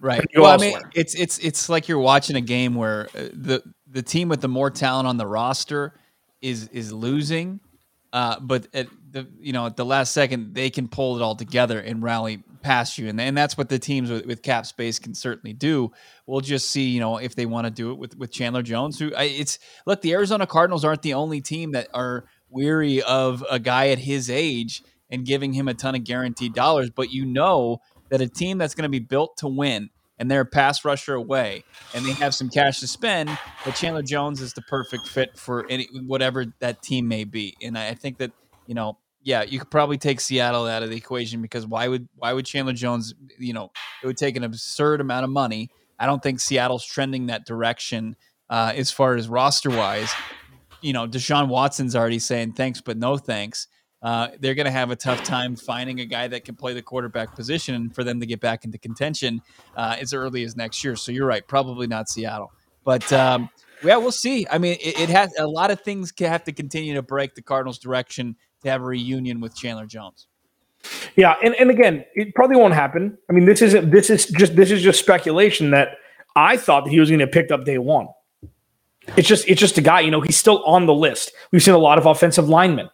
Right. 0.01 0.25
Well, 0.35 0.47
I 0.47 0.57
mean, 0.57 0.79
it's 0.95 1.15
it's 1.15 1.39
it's 1.39 1.69
like 1.69 1.89
you're 1.89 1.99
watching 1.99 2.37
a 2.37 2.41
game 2.41 2.75
where 2.75 3.09
uh, 3.15 3.29
the 3.33 3.63
the 3.87 4.03
team 4.03 4.29
with 4.29 4.41
the 4.41 4.49
more 4.49 4.71
talent 4.71 5.07
on 5.07 5.17
the 5.17 5.27
roster 5.27 5.99
is 6.41 6.69
is 6.69 6.93
losing, 6.93 7.61
uh, 8.13 8.39
but 8.41 8.69
at 8.73 8.87
the 9.11 9.27
you 9.41 9.53
know 9.53 9.67
at 9.67 9.77
the 9.77 9.85
last 9.85 10.13
second 10.13 10.55
they 10.55 10.71
can 10.71 10.89
pull 10.89 11.17
it 11.17 11.23
all 11.23 11.35
together 11.35 11.81
and 11.81 12.03
rally 12.03 12.43
past 12.63 12.97
you, 12.97 13.09
and 13.09 13.21
and 13.21 13.37
that's 13.37 13.59
what 13.59 13.69
the 13.69 13.79
teams 13.79 14.09
with, 14.09 14.25
with 14.25 14.43
cap 14.43 14.67
space 14.67 15.01
can 15.01 15.15
certainly 15.15 15.53
do. 15.53 15.91
We'll 16.27 16.43
just 16.43 16.71
see, 16.71 16.89
you 16.89 17.01
know, 17.01 17.17
if 17.17 17.35
they 17.35 17.47
want 17.47 17.67
to 17.67 17.71
do 17.73 17.91
it 17.91 17.99
with 17.99 18.17
with 18.17 18.31
Chandler 18.31 18.63
Jones. 18.63 19.01
Who 19.01 19.11
it's 19.17 19.59
look, 19.85 20.01
the 20.01 20.13
Arizona 20.13 20.47
Cardinals 20.47 20.85
aren't 20.85 21.03
the 21.03 21.15
only 21.15 21.41
team 21.41 21.73
that 21.73 21.89
are 21.93 22.27
weary 22.51 23.03
of 23.03 23.45
a 23.51 23.59
guy 23.59 23.89
at 23.89 23.99
his 23.99 24.31
age 24.31 24.83
and 25.11 25.25
giving 25.25 25.53
him 25.53 25.69
a 25.69 25.75
ton 25.75 25.95
of 25.95 26.05
guaranteed 26.05 26.55
dollars, 26.55 26.91
but 26.91 27.13
you 27.13 27.25
know 27.25 27.79
that 28.11 28.21
a 28.21 28.29
team 28.29 28.59
that's 28.59 28.75
going 28.75 28.85
to 28.85 28.89
be 28.89 28.99
built 28.99 29.37
to 29.39 29.49
win 29.49 29.91
and 30.19 30.31
they're 30.31 30.43
a 30.43 30.47
pass 30.47 30.85
rusher 30.85 31.15
away 31.15 31.65
and 31.95 32.05
they 32.05 32.13
have 32.13 32.35
some 32.35 32.49
cash 32.49 32.81
to 32.81 32.89
spend, 32.89 33.29
that 33.65 33.77
Chandler 33.77 34.03
Jones 34.03 34.41
is 34.41 34.53
the 34.53 34.63
perfect 34.63 35.07
fit 35.09 35.39
for 35.39 35.67
any 35.69 35.89
whatever 36.07 36.47
that 36.59 36.83
team 36.83 37.09
may 37.09 37.25
be. 37.25 37.57
And 37.63 37.79
I 37.79 37.95
think 37.95 38.19
that, 38.19 38.33
you 38.67 38.75
know, 38.75 38.99
yeah, 39.23 39.43
you 39.43 39.59
could 39.59 39.71
probably 39.71 39.99
take 39.99 40.21
Seattle 40.21 40.67
out 40.67 40.83
of 40.83 40.91
the 40.91 40.97
equation 40.97 41.43
because 41.43 41.67
why 41.67 41.89
would 41.89 42.09
why 42.17 42.33
would 42.33 42.47
Chandler 42.47 42.73
Jones, 42.73 43.15
you 43.39 43.53
know, 43.53 43.71
it 44.03 44.07
would 44.07 44.17
take 44.17 44.37
an 44.37 44.45
absurd 44.45 45.01
amount 45.01 45.25
of 45.25 45.31
money. 45.31 45.71
I 45.99 46.07
don't 46.07 46.23
think 46.23 46.41
Seattle's 46.41 46.85
trending 46.85 47.27
that 47.27 47.45
direction 47.45 48.17
uh, 48.49 48.73
as 48.75 48.91
far 48.91 49.17
as 49.17 49.29
roster 49.29 49.71
wise. 49.71 50.13
You 50.81 50.93
know, 50.93 51.07
Deshaun 51.07 51.49
Watson's 51.49 51.97
already 51.97 52.19
saying 52.19 52.53
thanks, 52.53 52.81
but 52.81 52.97
no 52.97 53.17
thanks. 53.17 53.69
Uh, 54.01 54.29
they're 54.39 54.55
going 54.55 54.67
to 54.67 54.71
have 54.71 54.91
a 54.91 54.97
tough 54.97 55.25
time 55.25 55.57
finding 55.57 56.01
a 56.01 56.05
guy 56.05 56.29
that 56.29 56.45
can 56.45 56.55
play 56.55 56.73
the 56.73 56.83
quarterback 56.83 57.35
position 57.35 57.91
for 57.91 58.05
them 58.05 58.21
to 58.21 58.27
get 58.27 58.41
back 58.41 58.65
into 58.65 58.79
contention 58.79 59.43
uh, 59.77 59.97
as 59.99 60.15
early 60.15 60.45
as 60.45 60.57
next 60.57 60.85
year. 60.85 60.95
So 60.95 61.11
you're 61.11 61.27
right, 61.27 61.47
probably 61.47 61.89
not 61.89 62.09
Seattle, 62.09 62.53
but 62.85 63.13
um, 63.13 63.51
yeah, 63.83 63.97
we'll 63.97 64.13
see. 64.13 64.47
I 64.51 64.59
mean, 64.59 64.75
it, 64.81 65.01
it 65.01 65.09
has 65.09 65.37
a 65.37 65.47
lot 65.47 65.71
of 65.71 65.81
things 65.81 66.13
have 66.19 66.45
to 66.45 66.53
continue 66.53 66.95
to 66.95 67.03
break 67.03 67.35
the 67.35 67.43
Cardinals' 67.43 67.79
direction 67.79 68.37
to 68.63 68.71
have 68.71 68.83
a 68.83 68.85
reunion 68.85 69.41
with 69.41 69.57
Chandler 69.57 69.87
Jones. 69.87 70.29
Yeah, 71.17 71.35
and, 71.43 71.55
and 71.57 71.71
again, 71.71 72.05
it 72.15 72.35
probably 72.35 72.57
won't 72.57 72.75
happen. 72.75 73.19
I 73.29 73.33
mean, 73.33 73.47
this 73.47 73.63
isn't 73.63 73.91
this 73.91 74.11
is 74.11 74.27
just 74.27 74.55
this 74.55 74.71
is 74.71 74.81
just 74.81 75.01
speculation 75.01 75.73
that 75.73 75.99
I 76.37 76.57
thought 76.57 76.85
that 76.85 76.91
he 76.91 77.01
was 77.01 77.11
going 77.11 77.19
to 77.19 77.27
pick 77.27 77.51
up 77.51 77.65
day 77.65 77.79
one. 77.79 78.09
It's 79.17 79.29
just 79.29 79.49
it's 79.49 79.61
just 79.61 79.79
a 79.79 79.81
guy, 79.81 80.01
you 80.01 80.11
know, 80.11 80.21
he's 80.21 80.37
still 80.37 80.63
on 80.65 80.87
the 80.87 80.95
list. 80.95 81.33
We've 81.53 81.63
seen 81.63 81.75
a 81.75 81.79
lot 81.79 81.99
of 81.99 82.07
offensive 82.07 82.49
linemen 82.49 82.89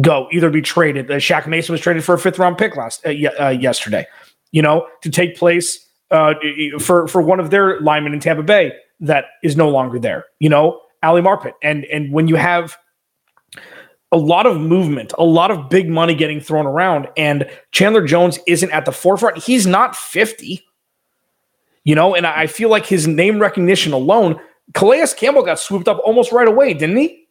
go 0.00 0.28
either 0.32 0.50
be 0.50 0.62
traded. 0.62 1.10
Uh, 1.10 1.14
Shaq 1.14 1.46
Mason 1.46 1.72
was 1.72 1.80
traded 1.80 2.04
for 2.04 2.14
a 2.14 2.18
fifth 2.18 2.38
round 2.38 2.58
pick 2.58 2.76
last 2.76 3.04
uh, 3.06 3.10
uh, 3.40 3.48
yesterday. 3.50 4.06
You 4.50 4.62
know, 4.62 4.86
to 5.02 5.10
take 5.10 5.36
place 5.36 5.88
uh, 6.10 6.34
for 6.78 7.08
for 7.08 7.22
one 7.22 7.40
of 7.40 7.50
their 7.50 7.80
linemen 7.80 8.12
in 8.12 8.20
Tampa 8.20 8.42
Bay 8.42 8.72
that 9.00 9.26
is 9.42 9.56
no 9.56 9.68
longer 9.68 9.98
there. 9.98 10.24
You 10.40 10.48
know, 10.48 10.80
Ali 11.02 11.22
Marpet, 11.22 11.52
and 11.62 11.84
and 11.86 12.12
when 12.12 12.28
you 12.28 12.36
have 12.36 12.76
a 14.12 14.16
lot 14.16 14.44
of 14.46 14.60
movement, 14.60 15.12
a 15.18 15.24
lot 15.24 15.50
of 15.50 15.70
big 15.70 15.88
money 15.88 16.14
getting 16.14 16.38
thrown 16.38 16.66
around, 16.66 17.08
and 17.16 17.48
Chandler 17.72 18.06
Jones 18.06 18.38
isn't 18.46 18.70
at 18.70 18.84
the 18.84 18.92
forefront. 18.92 19.38
He's 19.38 19.66
not 19.66 19.96
50, 19.96 20.62
you 21.84 21.94
know, 21.94 22.14
and 22.14 22.26
I 22.26 22.46
feel 22.46 22.68
like 22.68 22.84
his 22.84 23.06
name 23.06 23.38
recognition 23.38 23.94
alone, 23.94 24.38
Calais 24.74 25.06
Campbell 25.16 25.42
got 25.42 25.58
swooped 25.58 25.88
up 25.88 26.00
almost 26.04 26.32
right 26.32 26.48
away, 26.48 26.74
didn't 26.74 26.96
he? 26.96 27.28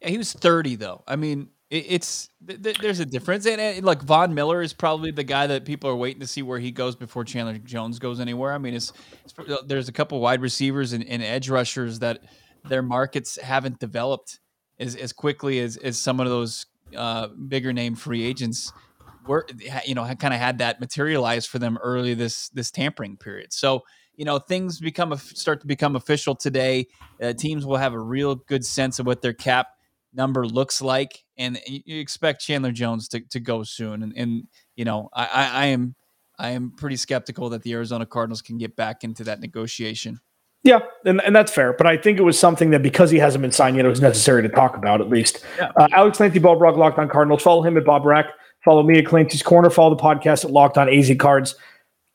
Yeah, 0.00 0.08
he 0.08 0.18
was 0.18 0.32
30, 0.32 0.76
though. 0.76 1.02
I 1.06 1.16
mean, 1.16 1.48
it's 1.70 2.28
there's 2.38 3.00
a 3.00 3.06
difference, 3.06 3.46
and, 3.46 3.84
like 3.84 4.02
Von 4.02 4.34
Miller 4.34 4.60
is 4.60 4.74
probably 4.74 5.10
the 5.10 5.24
guy 5.24 5.46
that 5.46 5.64
people 5.64 5.88
are 5.88 5.96
waiting 5.96 6.20
to 6.20 6.26
see 6.26 6.42
where 6.42 6.58
he 6.58 6.70
goes 6.70 6.94
before 6.94 7.24
Chandler 7.24 7.56
Jones 7.56 7.98
goes 7.98 8.20
anywhere. 8.20 8.52
I 8.52 8.58
mean, 8.58 8.74
it's, 8.74 8.92
it's 9.24 9.34
there's 9.64 9.88
a 9.88 9.92
couple 9.92 10.20
wide 10.20 10.42
receivers 10.42 10.92
and, 10.92 11.02
and 11.06 11.22
edge 11.22 11.48
rushers 11.48 12.00
that 12.00 12.24
their 12.68 12.82
markets 12.82 13.38
haven't 13.40 13.78
developed 13.78 14.40
as, 14.78 14.96
as 14.96 15.14
quickly 15.14 15.60
as, 15.60 15.78
as 15.78 15.98
some 15.98 16.20
of 16.20 16.28
those 16.28 16.66
uh, 16.94 17.28
bigger 17.28 17.72
name 17.72 17.94
free 17.94 18.22
agents 18.22 18.70
were, 19.26 19.46
you 19.86 19.94
know, 19.94 20.04
kind 20.16 20.34
of 20.34 20.40
had 20.40 20.58
that 20.58 20.78
materialize 20.78 21.46
for 21.46 21.58
them 21.58 21.78
early 21.82 22.12
this 22.12 22.50
this 22.50 22.70
tampering 22.70 23.16
period. 23.16 23.52
So 23.52 23.82
you 24.16 24.24
know 24.24 24.38
things 24.38 24.80
become 24.80 25.16
start 25.16 25.60
to 25.60 25.66
become 25.66 25.96
official 25.96 26.34
today. 26.34 26.86
Uh, 27.20 27.32
teams 27.32 27.64
will 27.64 27.76
have 27.76 27.92
a 27.92 27.98
real 27.98 28.34
good 28.34 28.64
sense 28.64 28.98
of 28.98 29.06
what 29.06 29.22
their 29.22 29.32
cap 29.32 29.68
number 30.14 30.46
looks 30.46 30.82
like, 30.82 31.24
and 31.36 31.58
you 31.66 31.98
expect 31.98 32.42
Chandler 32.42 32.72
Jones 32.72 33.08
to, 33.08 33.20
to 33.20 33.40
go 33.40 33.62
soon. 33.62 34.02
And, 34.02 34.12
and 34.16 34.48
you 34.76 34.84
know, 34.84 35.08
I, 35.12 35.24
I, 35.24 35.48
I 35.62 35.66
am 35.66 35.94
I 36.38 36.50
am 36.50 36.72
pretty 36.76 36.96
skeptical 36.96 37.50
that 37.50 37.62
the 37.62 37.72
Arizona 37.72 38.06
Cardinals 38.06 38.42
can 38.42 38.58
get 38.58 38.76
back 38.76 39.04
into 39.04 39.24
that 39.24 39.40
negotiation. 39.40 40.20
Yeah, 40.64 40.80
and, 41.04 41.20
and 41.22 41.34
that's 41.34 41.50
fair. 41.50 41.72
But 41.72 41.88
I 41.88 41.96
think 41.96 42.18
it 42.18 42.22
was 42.22 42.38
something 42.38 42.70
that 42.70 42.82
because 42.82 43.10
he 43.10 43.18
hasn't 43.18 43.42
been 43.42 43.50
signed 43.50 43.76
yet, 43.76 43.84
it 43.84 43.88
was 43.88 44.00
necessary 44.00 44.42
to 44.42 44.48
talk 44.48 44.76
about 44.76 45.00
at 45.00 45.08
least. 45.08 45.44
Yeah. 45.58 45.72
Uh, 45.76 45.88
Alex 45.92 46.18
Clancy, 46.18 46.38
Bo 46.38 46.56
Brock, 46.56 46.76
Locked 46.76 46.98
on 46.98 47.08
Cardinals. 47.08 47.42
Follow 47.42 47.62
him 47.62 47.76
at 47.76 47.84
Bob 47.84 48.04
Rack. 48.04 48.26
Follow 48.64 48.84
me 48.84 48.98
at 48.98 49.06
Clancy's 49.06 49.42
Corner. 49.42 49.70
Follow 49.70 49.96
the 49.96 50.00
podcast 50.00 50.44
at 50.44 50.52
Locked 50.52 50.78
on 50.78 50.88
AZ 50.88 51.10
Cards. 51.18 51.56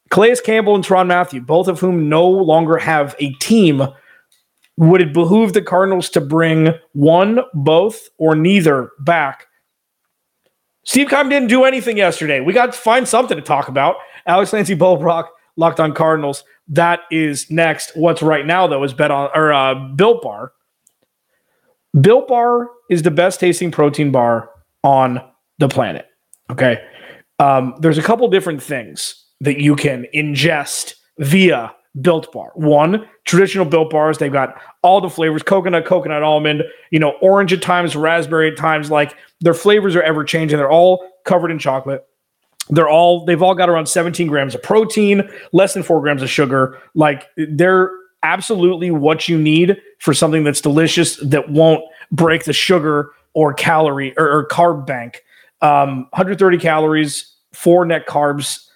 Calais 0.09 0.37
Campbell 0.43 0.75
and 0.75 0.83
Tyrann 0.83 1.07
Mathieu, 1.07 1.41
both 1.41 1.67
of 1.67 1.79
whom 1.79 2.09
no 2.09 2.27
longer 2.27 2.77
have 2.77 3.15
a 3.19 3.31
team. 3.33 3.87
Would 4.77 5.01
it 5.01 5.13
behoove 5.13 5.53
the 5.53 5.61
Cardinals 5.61 6.09
to 6.11 6.21
bring 6.21 6.69
one, 6.93 7.39
both, 7.53 8.09
or 8.17 8.35
neither 8.35 8.91
back? 8.99 9.47
Steve 10.83 11.09
Keim 11.09 11.29
didn't 11.29 11.49
do 11.49 11.65
anything 11.65 11.97
yesterday. 11.97 12.39
We 12.39 12.53
got 12.53 12.71
to 12.71 12.77
find 12.77 13.07
something 13.07 13.35
to 13.35 13.43
talk 13.43 13.67
about. 13.67 13.97
Alex 14.25 14.51
Clancy, 14.51 14.75
Bo 14.75 14.95
Locked 15.59 15.79
on 15.79 15.93
Cardinals. 15.93 16.43
That 16.67 17.01
is 17.09 17.49
next. 17.49 17.91
What's 17.95 18.21
right 18.21 18.45
now 18.45 18.67
though 18.67 18.83
is 18.83 18.93
bet 18.93 19.09
on 19.09 19.29
or 19.33 19.51
uh, 19.51 19.73
Built 19.73 20.21
Bar. 20.21 20.53
Built 21.99 22.27
Bar 22.27 22.69
is 22.89 23.01
the 23.01 23.11
best 23.11 23.39
tasting 23.39 23.71
protein 23.71 24.11
bar 24.11 24.51
on 24.83 25.19
the 25.57 25.67
planet. 25.67 26.05
Okay, 26.51 26.77
um, 27.39 27.73
there's 27.79 27.97
a 27.97 28.03
couple 28.03 28.27
different 28.27 28.61
things 28.61 29.26
that 29.41 29.59
you 29.59 29.75
can 29.75 30.05
ingest 30.13 30.95
via 31.19 31.73
Built 32.01 32.31
Bar. 32.31 32.51
One, 32.55 33.07
traditional 33.25 33.65
Built 33.65 33.89
Bars, 33.89 34.17
they've 34.17 34.31
got 34.31 34.61
all 34.81 35.01
the 35.01 35.09
flavors 35.09 35.43
coconut, 35.43 35.85
coconut 35.85 36.23
almond, 36.23 36.63
you 36.91 36.99
know, 36.99 37.13
orange 37.21 37.53
at 37.53 37.61
times, 37.61 37.95
raspberry 37.95 38.51
at 38.51 38.57
times. 38.57 38.91
Like 38.91 39.15
their 39.41 39.53
flavors 39.53 39.95
are 39.95 40.03
ever 40.03 40.23
changing. 40.23 40.57
They're 40.57 40.71
all 40.71 41.09
covered 41.25 41.51
in 41.51 41.59
chocolate. 41.59 42.05
They're 42.69 42.89
all 42.89 43.25
they've 43.25 43.41
all 43.41 43.55
got 43.55 43.69
around 43.69 43.87
17 43.87 44.27
grams 44.27 44.53
of 44.53 44.61
protein, 44.61 45.29
less 45.53 45.73
than 45.73 45.83
four 45.83 46.01
grams 46.01 46.21
of 46.21 46.29
sugar. 46.29 46.77
Like 46.95 47.27
they're 47.37 47.91
absolutely 48.23 48.91
what 48.91 49.29
you 49.29 49.37
need 49.37 49.77
for 49.99 50.13
something 50.13 50.43
that's 50.43 50.61
delicious 50.61 51.17
that 51.17 51.49
won't 51.49 51.83
break 52.11 52.43
the 52.43 52.53
sugar 52.53 53.11
or 53.33 53.53
calorie 53.53 54.13
or, 54.17 54.29
or 54.29 54.47
carb 54.47 54.85
bank. 54.85 55.23
Um, 55.61 56.07
130 56.11 56.57
calories, 56.57 57.33
four 57.53 57.85
net 57.85 58.07
carbs, 58.07 58.66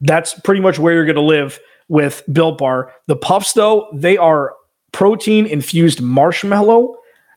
That's 0.00 0.34
pretty 0.40 0.60
much 0.60 0.78
where 0.78 0.94
you're 0.94 1.04
going 1.04 1.16
to 1.16 1.22
live 1.22 1.60
with 1.88 2.22
Built 2.32 2.58
Bar. 2.58 2.92
The 3.06 3.16
puffs, 3.16 3.52
though, 3.52 3.88
they 3.92 4.16
are 4.16 4.54
protein 4.92 5.46
infused 5.46 6.00
marshmallow 6.00 6.96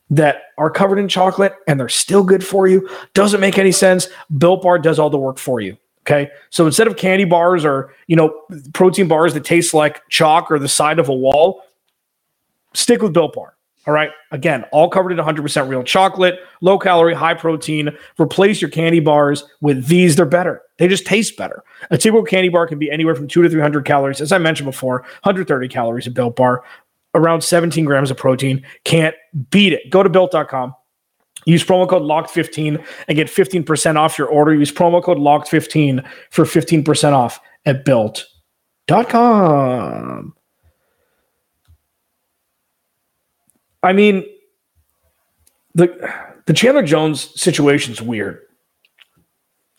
that 0.10 0.44
are 0.58 0.70
covered 0.70 1.00
in 1.00 1.08
chocolate 1.08 1.56
and 1.68 1.80
they're 1.80 1.90
still 1.90 2.24
good 2.24 2.46
for 2.46 2.68
you. 2.68 2.88
Doesn't 3.14 3.40
make 3.42 3.58
any 3.58 3.72
sense. 3.72 4.08
Built 4.38 4.62
Bar 4.62 4.80
does 4.80 5.00
all 5.00 5.10
the 5.10 5.18
work 5.18 5.38
for 5.38 5.60
you. 5.60 5.78
Okay. 6.02 6.30
So 6.50 6.66
instead 6.66 6.88
of 6.88 6.98
candy 6.98 7.24
bars 7.24 7.64
or, 7.64 7.94
you 8.08 8.16
know, 8.16 8.42
protein 8.74 9.08
bars 9.08 9.34
that 9.34 9.46
taste 9.46 9.74
like 9.74 10.02
chalk 10.10 10.52
or 10.52 10.60
the 10.60 10.68
side 10.68 11.00
of 11.00 11.08
a 11.08 11.14
wall, 11.14 11.64
stick 12.74 13.02
with 13.02 13.14
Built 13.14 13.34
Bar. 13.34 13.56
All 13.86 13.94
right. 13.94 14.12
Again, 14.32 14.64
all 14.72 14.90
covered 14.90 15.12
in 15.12 15.18
100% 15.18 15.68
real 15.68 15.84
chocolate, 15.84 16.40
low 16.62 16.80
calorie, 16.80 17.14
high 17.14 17.34
protein. 17.34 17.90
Replace 18.20 18.62
your 18.62 18.70
candy 18.72 19.02
bars 19.02 19.44
with 19.62 19.88
these. 19.88 20.16
They're 20.16 20.26
better. 20.26 20.62
They 20.78 20.88
just 20.88 21.06
taste 21.06 21.36
better. 21.36 21.64
A 21.92 21.98
typical 21.98 22.24
candy 22.24 22.48
bar 22.50 22.66
can 22.66 22.80
be 22.80 22.90
anywhere 22.90 23.16
from 23.16 23.28
two 23.28 23.42
to 23.42 23.50
300 23.50 23.86
calories. 23.86 24.22
As 24.22 24.32
I 24.32 24.38
mentioned 24.38 24.68
before, 24.68 25.02
130 25.24 25.68
calories 25.68 26.08
a 26.08 26.12
built 26.12 26.38
bar, 26.38 26.64
around 27.14 27.42
17 27.42 27.84
grams 27.84 28.10
of 28.10 28.16
protein. 28.18 28.66
Can't 28.86 29.16
beat 29.50 29.74
it. 29.74 29.90
Go 29.90 30.02
to 30.02 30.10
built.com. 30.10 30.74
Use 31.46 31.64
promo 31.64 31.90
code 31.90 32.04
LOCKED15 32.04 32.86
and 33.10 33.16
get 33.18 33.28
15% 33.28 33.98
off 33.98 34.18
your 34.18 34.28
order. 34.28 34.56
Use 34.56 34.72
promo 34.72 35.04
code 35.04 35.18
LOCKED15 35.18 36.08
for 36.30 36.46
15% 36.46 37.12
off 37.12 37.42
at 37.66 37.84
built.com. 37.84 38.24
I 43.84 43.94
mean, 43.94 44.26
the 45.76 46.12
the 46.46 46.54
Chandler 46.54 46.84
Jones 46.84 47.40
situation's 47.40 48.02
weird. 48.02 48.40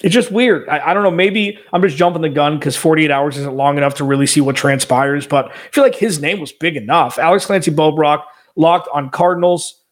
It's 0.03 0.13
just 0.13 0.31
weird. 0.31 0.69
I, 0.69 0.91
I, 0.91 0.95
don't 0.95 1.03
know. 1.03 1.11
Maybe 1.11 1.59
I'm 1.73 1.81
just 1.81 1.97
jumping 1.97 2.21
the 2.21 2.29
gun 2.29 2.59
because 2.59 2.77
48 2.77 3.11
hours 3.11 3.39
isn't 3.39 3.55
long 3.55 3.79
enough 3.79 3.95
to 3.95 4.05
really 4.05 4.27
see 4.27 4.41
what 4.41 4.57
transpires. 4.57 5.27
But 5.27 5.47
I 5.47 5.57
feel 5.73 5.85
like 5.85 5.95
his 5.95 6.21
name 6.21 6.41
was 6.41 6.53
big 6.53 6.77
enough. 6.77 7.17
Alex 7.19 7.47
Clancy 7.47 7.71
Bo 7.71 7.93
Brock 7.93 8.27
locked 8.57 8.89
on 8.93 9.09
Cardinals. 9.09 9.83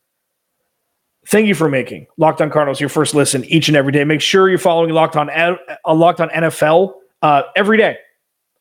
Thank 1.28 1.46
you 1.46 1.54
for 1.54 1.68
making 1.68 2.08
Locked 2.16 2.40
On 2.40 2.50
Cardinals 2.50 2.80
your 2.80 2.88
first 2.88 3.14
listen 3.14 3.44
each 3.44 3.68
and 3.68 3.76
every 3.76 3.92
day. 3.92 4.02
Make 4.02 4.20
sure 4.20 4.48
you're 4.48 4.58
following 4.58 4.90
Locked 4.90 5.16
On 5.16 5.30
uh, 5.30 5.56
Locked 5.86 6.20
On 6.20 6.28
NFL 6.30 6.94
uh, 7.22 7.42
every 7.54 7.78
day. 7.78 7.96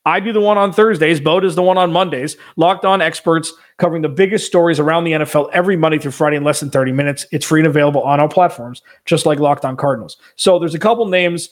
I 0.05 0.19
do 0.19 0.33
the 0.33 0.41
one 0.41 0.57
on 0.57 0.73
Thursdays. 0.73 1.19
Bo 1.19 1.39
does 1.39 1.55
the 1.55 1.61
one 1.61 1.77
on 1.77 1.91
Mondays. 1.91 2.35
Locked 2.55 2.85
On 2.85 3.01
experts 3.01 3.53
covering 3.77 4.01
the 4.01 4.09
biggest 4.09 4.47
stories 4.47 4.79
around 4.79 5.03
the 5.03 5.11
NFL 5.11 5.49
every 5.53 5.77
Monday 5.77 5.99
through 5.99 6.11
Friday 6.11 6.37
in 6.37 6.43
less 6.43 6.59
than 6.59 6.71
30 6.71 6.91
minutes. 6.91 7.25
It's 7.31 7.45
free 7.45 7.59
and 7.59 7.67
available 7.67 8.01
on 8.01 8.19
all 8.19 8.27
platforms, 8.27 8.81
just 9.05 9.25
like 9.25 9.39
Locked 9.39 9.63
On 9.63 9.77
Cardinals. 9.77 10.17
So 10.37 10.57
there's 10.57 10.73
a 10.73 10.79
couple 10.79 11.05
names 11.07 11.49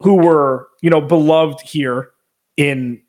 who 0.00 0.14
were, 0.14 0.68
you 0.82 0.90
know, 0.90 1.00
beloved 1.00 1.60
here 1.62 2.10
in 2.56 3.00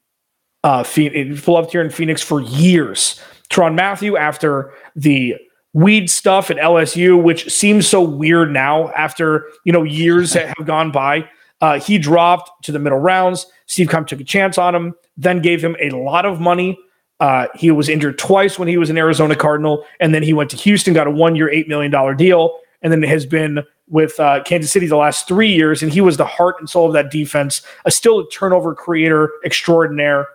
uh 0.64 0.84
Phoenix, 0.84 1.44
beloved 1.44 1.72
here 1.72 1.82
in 1.82 1.90
Phoenix 1.90 2.22
for 2.22 2.42
years. 2.42 3.22
Tyrann 3.50 3.76
Mathieu 3.76 4.18
after 4.18 4.74
the 4.96 5.36
weed 5.74 6.10
stuff 6.10 6.50
at 6.50 6.58
LSU, 6.58 7.22
which 7.22 7.52
seems 7.52 7.88
so 7.88 8.02
weird 8.02 8.52
now 8.52 8.90
after, 8.90 9.48
you 9.64 9.72
know, 9.72 9.84
years 9.84 10.34
have 10.34 10.66
gone 10.66 10.92
by. 10.92 11.30
Uh, 11.62 11.80
he 11.80 11.98
dropped 11.98 12.64
to 12.64 12.72
the 12.72 12.80
middle 12.80 13.00
rounds. 13.00 13.48
Steve 13.66 13.90
Keim 13.90 14.06
took 14.06 14.20
a 14.20 14.24
chance 14.24 14.58
on 14.58 14.76
him, 14.76 14.96
then 15.18 15.42
gave 15.42 15.64
him 15.64 15.76
a 15.80 15.90
lot 15.92 16.26
of 16.26 16.40
money. 16.40 16.78
Uh, 17.20 17.48
he 17.56 17.72
was 17.72 17.90
injured 17.90 18.20
twice 18.20 18.60
when 18.60 18.68
he 18.68 18.78
was 18.78 18.90
an 18.90 18.98
Arizona 18.98 19.36
Cardinal, 19.36 19.84
and 20.00 20.14
then 20.14 20.22
he 20.22 20.34
went 20.34 20.52
to 20.52 20.58
Houston, 20.58 20.94
got 20.94 21.08
a 21.08 21.12
one-year, 21.12 21.50
eight 21.50 21.68
million 21.68 21.92
dollar 21.92 22.14
deal, 22.14 22.60
and 22.82 22.92
then 22.92 23.02
has 23.02 23.26
been 23.26 23.64
with 23.90 24.20
uh, 24.20 24.44
Kansas 24.44 24.72
City 24.72 24.86
the 24.86 24.98
last 24.98 25.28
three 25.28 25.52
years, 25.52 25.82
and 25.82 25.92
he 25.92 26.02
was 26.02 26.18
the 26.18 26.26
heart 26.26 26.58
and 26.60 26.70
soul 26.70 26.88
of 26.88 26.94
that 26.94 27.10
defense. 27.10 27.62
A 27.86 27.92
still 27.92 28.20
a 28.20 28.30
turnover 28.30 28.76
creator 28.76 29.32
extraordinaire. 29.46 30.28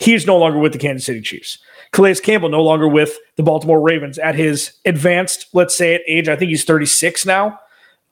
He 0.00 0.14
is 0.14 0.26
no 0.26 0.36
longer 0.36 0.58
with 0.58 0.72
the 0.72 0.78
Kansas 0.78 1.06
City 1.06 1.20
Chiefs. 1.20 1.58
Calais 1.92 2.16
Campbell 2.16 2.48
no 2.48 2.62
longer 2.62 2.88
with 2.88 3.16
the 3.36 3.42
Baltimore 3.42 3.80
Ravens 3.80 4.18
at 4.18 4.34
his 4.34 4.72
advanced, 4.84 5.46
let's 5.52 5.76
say, 5.76 5.94
at 5.94 6.02
age. 6.06 6.28
I 6.28 6.36
think 6.36 6.50
he's 6.50 6.64
36 6.64 7.24
now. 7.24 7.58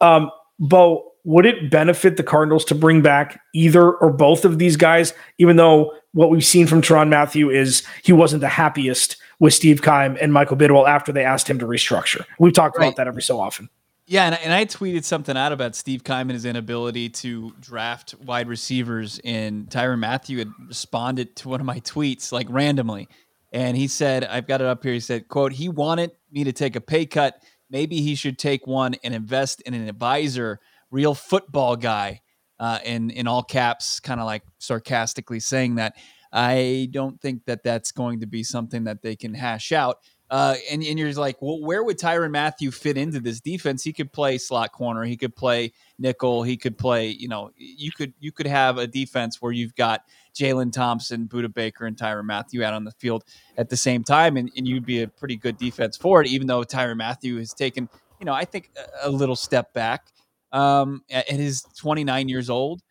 Um, 0.00 0.30
Bo, 0.58 1.12
would 1.26 1.44
it 1.44 1.72
benefit 1.72 2.16
the 2.16 2.22
Cardinals 2.22 2.64
to 2.64 2.74
bring 2.74 3.02
back 3.02 3.42
either 3.52 3.92
or 3.94 4.10
both 4.10 4.44
of 4.44 4.60
these 4.60 4.76
guys, 4.76 5.12
even 5.38 5.56
though 5.56 5.92
what 6.12 6.30
we've 6.30 6.44
seen 6.44 6.68
from 6.68 6.80
Tyrann 6.80 7.08
Mathieu 7.08 7.50
is 7.50 7.82
he 8.04 8.12
wasn't 8.12 8.42
the 8.42 8.48
happiest 8.48 9.16
with 9.40 9.52
Steve 9.52 9.82
Keim 9.82 10.16
and 10.20 10.32
Michael 10.32 10.56
Bidwill 10.56 10.88
after 10.88 11.10
they 11.10 11.24
asked 11.24 11.50
him 11.50 11.58
to 11.58 11.66
restructure? 11.66 12.24
We've 12.38 12.52
talked 12.52 12.78
right. 12.78 12.86
about 12.86 12.96
that 12.96 13.08
every 13.08 13.22
so 13.22 13.40
often. 13.40 13.68
Yeah, 14.06 14.26
and, 14.26 14.38
and 14.40 14.52
I 14.52 14.66
tweeted 14.66 15.02
something 15.02 15.36
out 15.36 15.50
about 15.50 15.74
Steve 15.74 16.04
Keim 16.04 16.20
and 16.20 16.30
his 16.30 16.44
inability 16.44 17.08
to 17.08 17.52
draft 17.60 18.14
wide 18.24 18.46
receivers, 18.46 19.20
and 19.24 19.68
Tyrann 19.68 19.98
Mathieu 19.98 20.38
had 20.38 20.52
responded 20.68 21.34
to 21.36 21.48
one 21.48 21.58
of 21.58 21.66
my 21.66 21.80
tweets 21.80 22.30
like 22.30 22.46
randomly, 22.48 23.08
and 23.52 23.76
he 23.76 23.88
said, 23.88 24.24
"I've 24.24 24.46
got 24.46 24.60
it 24.60 24.68
up 24.68 24.84
here." 24.84 24.92
He 24.92 25.00
said, 25.00 25.26
"quote 25.26 25.54
He 25.54 25.68
wanted 25.68 26.12
me 26.30 26.44
to 26.44 26.52
take 26.52 26.76
a 26.76 26.80
pay 26.80 27.04
cut. 27.04 27.42
Maybe 27.68 28.00
he 28.00 28.14
should 28.14 28.38
take 28.38 28.64
one 28.64 28.94
and 29.02 29.12
invest 29.12 29.60
in 29.62 29.74
an 29.74 29.88
advisor." 29.88 30.60
Real 30.96 31.14
football 31.14 31.76
guy, 31.76 32.22
uh, 32.58 32.78
in 32.82 33.10
in 33.10 33.26
all 33.28 33.42
caps, 33.42 34.00
kind 34.00 34.18
of 34.18 34.24
like 34.24 34.42
sarcastically 34.58 35.40
saying 35.40 35.74
that. 35.74 35.94
I 36.32 36.88
don't 36.90 37.20
think 37.20 37.44
that 37.44 37.62
that's 37.62 37.92
going 37.92 38.20
to 38.20 38.26
be 38.26 38.42
something 38.42 38.84
that 38.84 39.02
they 39.02 39.14
can 39.14 39.34
hash 39.34 39.72
out. 39.72 39.98
Uh, 40.30 40.54
and, 40.70 40.82
and 40.82 40.98
you're 40.98 41.12
like, 41.12 41.36
well, 41.42 41.60
where 41.60 41.84
would 41.84 41.98
Tyrann 41.98 42.32
Mathieu 42.32 42.72
fit 42.72 42.96
into 42.96 43.20
this 43.20 43.40
defense? 43.40 43.84
He 43.84 43.92
could 43.92 44.10
play 44.10 44.38
slot 44.38 44.72
corner, 44.72 45.04
he 45.04 45.18
could 45.18 45.36
play 45.36 45.72
nickel, 45.98 46.44
he 46.44 46.56
could 46.56 46.78
play. 46.78 47.08
You 47.08 47.28
know, 47.28 47.50
you 47.58 47.92
could 47.92 48.14
you 48.18 48.32
could 48.32 48.46
have 48.46 48.78
a 48.78 48.86
defense 48.86 49.42
where 49.42 49.52
you've 49.52 49.74
got 49.74 50.00
Jalen 50.34 50.72
Thompson, 50.72 51.28
Budda 51.28 51.52
Baker, 51.52 51.84
and 51.84 51.94
Tyrann 51.96 52.24
Mathieu 52.24 52.64
out 52.64 52.72
on 52.72 52.84
the 52.84 52.92
field 52.92 53.22
at 53.58 53.68
the 53.68 53.76
same 53.76 54.02
time, 54.02 54.38
and, 54.38 54.50
and 54.56 54.66
you'd 54.66 54.86
be 54.86 55.02
a 55.02 55.08
pretty 55.08 55.36
good 55.36 55.58
defense 55.58 55.98
for 55.98 56.22
it. 56.22 56.26
Even 56.28 56.46
though 56.46 56.62
Tyrann 56.62 56.96
Mathieu 56.96 57.36
has 57.36 57.52
taken, 57.52 57.88
you 58.18 58.24
know, 58.24 58.32
I 58.32 58.46
think 58.46 58.70
a, 59.04 59.08
a 59.08 59.10
little 59.10 59.36
step 59.36 59.74
back 59.74 60.06
um, 60.56 61.02
at 61.10 61.28
his 61.28 61.62
29 61.78 62.28
years 62.28 62.48
old. 62.48 62.82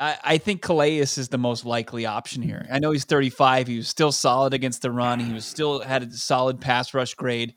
I, 0.00 0.18
I 0.24 0.38
think 0.38 0.60
Calais 0.60 0.96
is 0.98 1.28
the 1.28 1.38
most 1.38 1.64
likely 1.64 2.04
option 2.04 2.42
here. 2.42 2.66
I 2.70 2.80
know 2.80 2.90
he's 2.90 3.04
35. 3.04 3.68
He 3.68 3.76
was 3.76 3.88
still 3.88 4.10
solid 4.10 4.52
against 4.52 4.82
the 4.82 4.90
run. 4.90 5.20
He 5.20 5.32
was 5.32 5.44
still 5.44 5.80
had 5.80 6.02
a 6.02 6.10
solid 6.10 6.60
pass 6.60 6.92
rush 6.92 7.14
grade. 7.14 7.54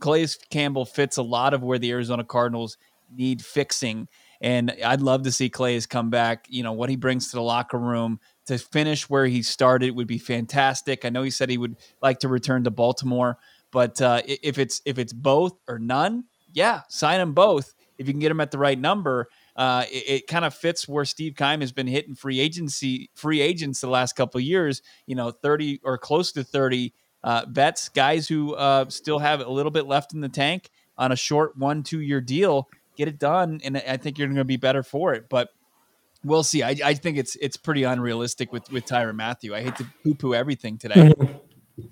Calais 0.00 0.28
Campbell 0.50 0.84
fits 0.84 1.16
a 1.16 1.22
lot 1.22 1.54
of 1.54 1.62
where 1.62 1.78
the 1.78 1.92
Arizona 1.92 2.24
Cardinals 2.24 2.76
need 3.14 3.44
fixing. 3.44 4.08
And 4.40 4.74
I'd 4.84 5.00
love 5.00 5.22
to 5.22 5.30
see 5.30 5.48
Calais 5.48 5.82
come 5.88 6.10
back. 6.10 6.46
You 6.48 6.64
know, 6.64 6.72
what 6.72 6.90
he 6.90 6.96
brings 6.96 7.30
to 7.30 7.36
the 7.36 7.42
locker 7.42 7.78
room 7.78 8.18
to 8.46 8.58
finish 8.58 9.08
where 9.08 9.26
he 9.26 9.42
started 9.42 9.94
would 9.94 10.08
be 10.08 10.18
fantastic. 10.18 11.04
I 11.04 11.10
know 11.10 11.22
he 11.22 11.30
said 11.30 11.48
he 11.48 11.58
would 11.58 11.76
like 12.00 12.18
to 12.20 12.28
return 12.28 12.64
to 12.64 12.72
Baltimore, 12.72 13.38
but 13.70 14.02
uh, 14.02 14.22
if 14.26 14.58
it's 14.58 14.82
if 14.84 14.98
it's 14.98 15.12
both 15.12 15.52
or 15.68 15.78
none, 15.78 16.24
yeah, 16.52 16.80
sign 16.88 17.20
them 17.20 17.34
both 17.34 17.72
if 17.98 18.06
you 18.06 18.12
can 18.12 18.20
get 18.20 18.28
them 18.28 18.40
at 18.40 18.50
the 18.50 18.58
right 18.58 18.78
number, 18.78 19.28
uh, 19.56 19.84
it, 19.90 20.04
it 20.08 20.26
kind 20.26 20.44
of 20.44 20.54
fits 20.54 20.88
where 20.88 21.04
Steve 21.04 21.34
Keim 21.36 21.60
has 21.60 21.72
been 21.72 21.86
hitting 21.86 22.14
free 22.14 22.40
agency 22.40 23.10
free 23.14 23.40
agents 23.40 23.80
the 23.80 23.88
last 23.88 24.14
couple 24.14 24.40
years. 24.40 24.82
You 25.06 25.16
know, 25.16 25.30
thirty 25.30 25.80
or 25.84 25.98
close 25.98 26.32
to 26.32 26.44
thirty 26.44 26.94
uh, 27.24 27.44
vets, 27.48 27.88
guys 27.88 28.28
who 28.28 28.54
uh, 28.54 28.88
still 28.88 29.18
have 29.18 29.40
a 29.40 29.50
little 29.50 29.70
bit 29.70 29.86
left 29.86 30.12
in 30.12 30.20
the 30.20 30.28
tank 30.28 30.70
on 30.98 31.12
a 31.12 31.16
short 31.16 31.56
one 31.56 31.82
two 31.82 32.00
year 32.00 32.20
deal. 32.20 32.68
Get 32.96 33.08
it 33.08 33.18
done, 33.18 33.60
and 33.64 33.76
I 33.76 33.96
think 33.96 34.18
you're 34.18 34.28
going 34.28 34.36
to 34.36 34.44
be 34.44 34.58
better 34.58 34.82
for 34.82 35.14
it. 35.14 35.28
But 35.30 35.48
we'll 36.24 36.42
see. 36.42 36.62
I, 36.62 36.76
I, 36.84 36.94
think 36.94 37.16
it's 37.16 37.36
it's 37.36 37.56
pretty 37.56 37.84
unrealistic 37.84 38.52
with 38.52 38.70
with 38.70 38.84
Tyrann 38.84 39.16
Mathieu. 39.16 39.54
I 39.54 39.62
hate 39.62 39.76
to 39.76 39.86
poo 40.02 40.14
poo 40.14 40.34
everything 40.34 40.78
today. 40.78 41.12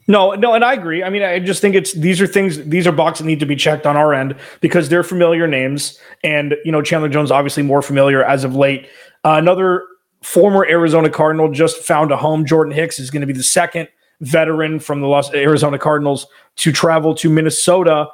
No, 0.07 0.33
no, 0.33 0.55
and 0.55 0.65
I 0.65 0.75
agree. 0.75 1.03
I 1.03 1.11
mean, 1.11 1.23
I 1.23 1.39
just 1.39 1.61
think 1.63 1.75
it's 1.75 1.93
these 1.95 2.21
are 2.21 2.27
things 2.27 2.63
these 2.65 2.87
are 2.87 2.93
boxes 2.93 3.25
that 3.25 3.29
need 3.29 3.41
to 3.41 3.47
be 3.47 3.57
checked 3.57 3.87
on 3.87 3.97
our 3.97 4.13
end 4.13 4.37
because 4.61 4.89
they're 4.89 5.03
familiar 5.03 5.47
names, 5.47 5.99
and 6.23 6.57
you 6.65 6.73
know 6.73 6.83
Chandler 6.83 7.09
Jones 7.09 7.31
obviously 7.31 7.63
more 7.63 7.81
familiar 7.81 8.23
as 8.23 8.45
of 8.45 8.55
late. 8.55 8.89
Uh, 9.25 9.35
another 9.35 9.85
former 10.23 10.67
Arizona 10.67 11.09
Cardinal 11.09 11.51
just 11.51 11.79
found 11.79 12.13
a 12.13 12.17
home. 12.17 12.45
Jordan 12.45 12.75
Hicks 12.75 12.99
is 12.99 13.11
going 13.11 13.23
to 13.23 13.27
be 13.27 13.33
the 13.33 13.43
second 13.43 13.89
veteran 14.21 14.79
from 14.79 15.01
the 15.01 15.07
Los 15.07 15.33
Arizona 15.33 15.79
Cardinals 15.79 16.27
to 16.57 16.73
travel 16.73 17.15
to 17.15 17.31
Minnesota 17.31 18.09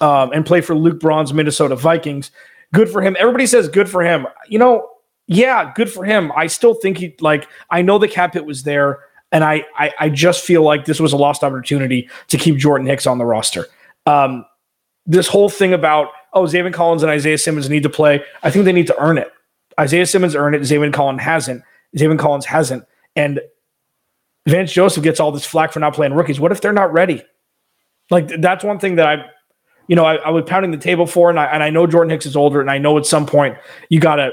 um, 0.00 0.32
and 0.32 0.44
play 0.44 0.60
for 0.60 0.74
Luke 0.74 1.00
Braun's 1.00 1.32
Minnesota 1.32 1.76
Vikings. 1.76 2.30
Good 2.74 2.90
for 2.90 3.00
him. 3.00 3.16
Everybody 3.18 3.46
says 3.46 3.68
good 3.68 3.88
for 3.88 4.02
him. 4.02 4.26
You 4.48 4.58
know, 4.58 4.88
yeah, 5.28 5.72
good 5.74 5.90
for 5.90 6.04
him. 6.04 6.32
I 6.36 6.48
still 6.48 6.74
think 6.74 6.98
he 6.98 7.14
like 7.20 7.48
I 7.70 7.82
know 7.82 7.98
the 7.98 8.08
cap 8.08 8.34
hit 8.34 8.44
was 8.44 8.64
there. 8.64 9.00
And 9.32 9.42
I, 9.42 9.64
I, 9.76 9.92
I 9.98 10.08
just 10.08 10.44
feel 10.44 10.62
like 10.62 10.84
this 10.84 11.00
was 11.00 11.12
a 11.12 11.16
lost 11.16 11.42
opportunity 11.42 12.08
to 12.28 12.38
keep 12.38 12.56
Jordan 12.56 12.86
Hicks 12.86 13.06
on 13.06 13.18
the 13.18 13.24
roster. 13.24 13.66
Um, 14.06 14.44
this 15.04 15.26
whole 15.28 15.48
thing 15.48 15.72
about 15.72 16.08
oh 16.32 16.42
Zaven 16.42 16.72
Collins 16.72 17.02
and 17.02 17.10
Isaiah 17.10 17.38
Simmons 17.38 17.68
need 17.68 17.82
to 17.82 17.90
play. 17.90 18.22
I 18.42 18.50
think 18.50 18.64
they 18.64 18.72
need 18.72 18.86
to 18.88 18.98
earn 18.98 19.18
it. 19.18 19.32
Isaiah 19.78 20.06
Simmons 20.06 20.34
earned 20.34 20.54
it. 20.54 20.62
Zaven 20.62 20.92
Collins 20.92 21.20
hasn't. 21.20 21.62
Zaven 21.96 22.18
Collins 22.18 22.44
hasn't. 22.44 22.84
And 23.14 23.40
Vance 24.46 24.72
Joseph 24.72 25.02
gets 25.02 25.20
all 25.20 25.32
this 25.32 25.44
flack 25.44 25.72
for 25.72 25.80
not 25.80 25.94
playing 25.94 26.14
rookies. 26.14 26.38
What 26.38 26.52
if 26.52 26.60
they're 26.60 26.72
not 26.72 26.92
ready? 26.92 27.22
Like 28.10 28.28
that's 28.40 28.62
one 28.62 28.78
thing 28.78 28.96
that 28.96 29.06
I, 29.06 29.24
you 29.88 29.96
know, 29.96 30.04
I, 30.04 30.16
I 30.16 30.30
was 30.30 30.44
pounding 30.46 30.70
the 30.70 30.78
table 30.78 31.06
for, 31.06 31.30
and 31.30 31.38
I 31.38 31.46
and 31.46 31.62
I 31.62 31.70
know 31.70 31.86
Jordan 31.86 32.10
Hicks 32.10 32.26
is 32.26 32.36
older, 32.36 32.60
and 32.60 32.70
I 32.70 32.78
know 32.78 32.96
at 32.98 33.06
some 33.06 33.26
point 33.26 33.56
you 33.88 34.00
gotta 34.00 34.32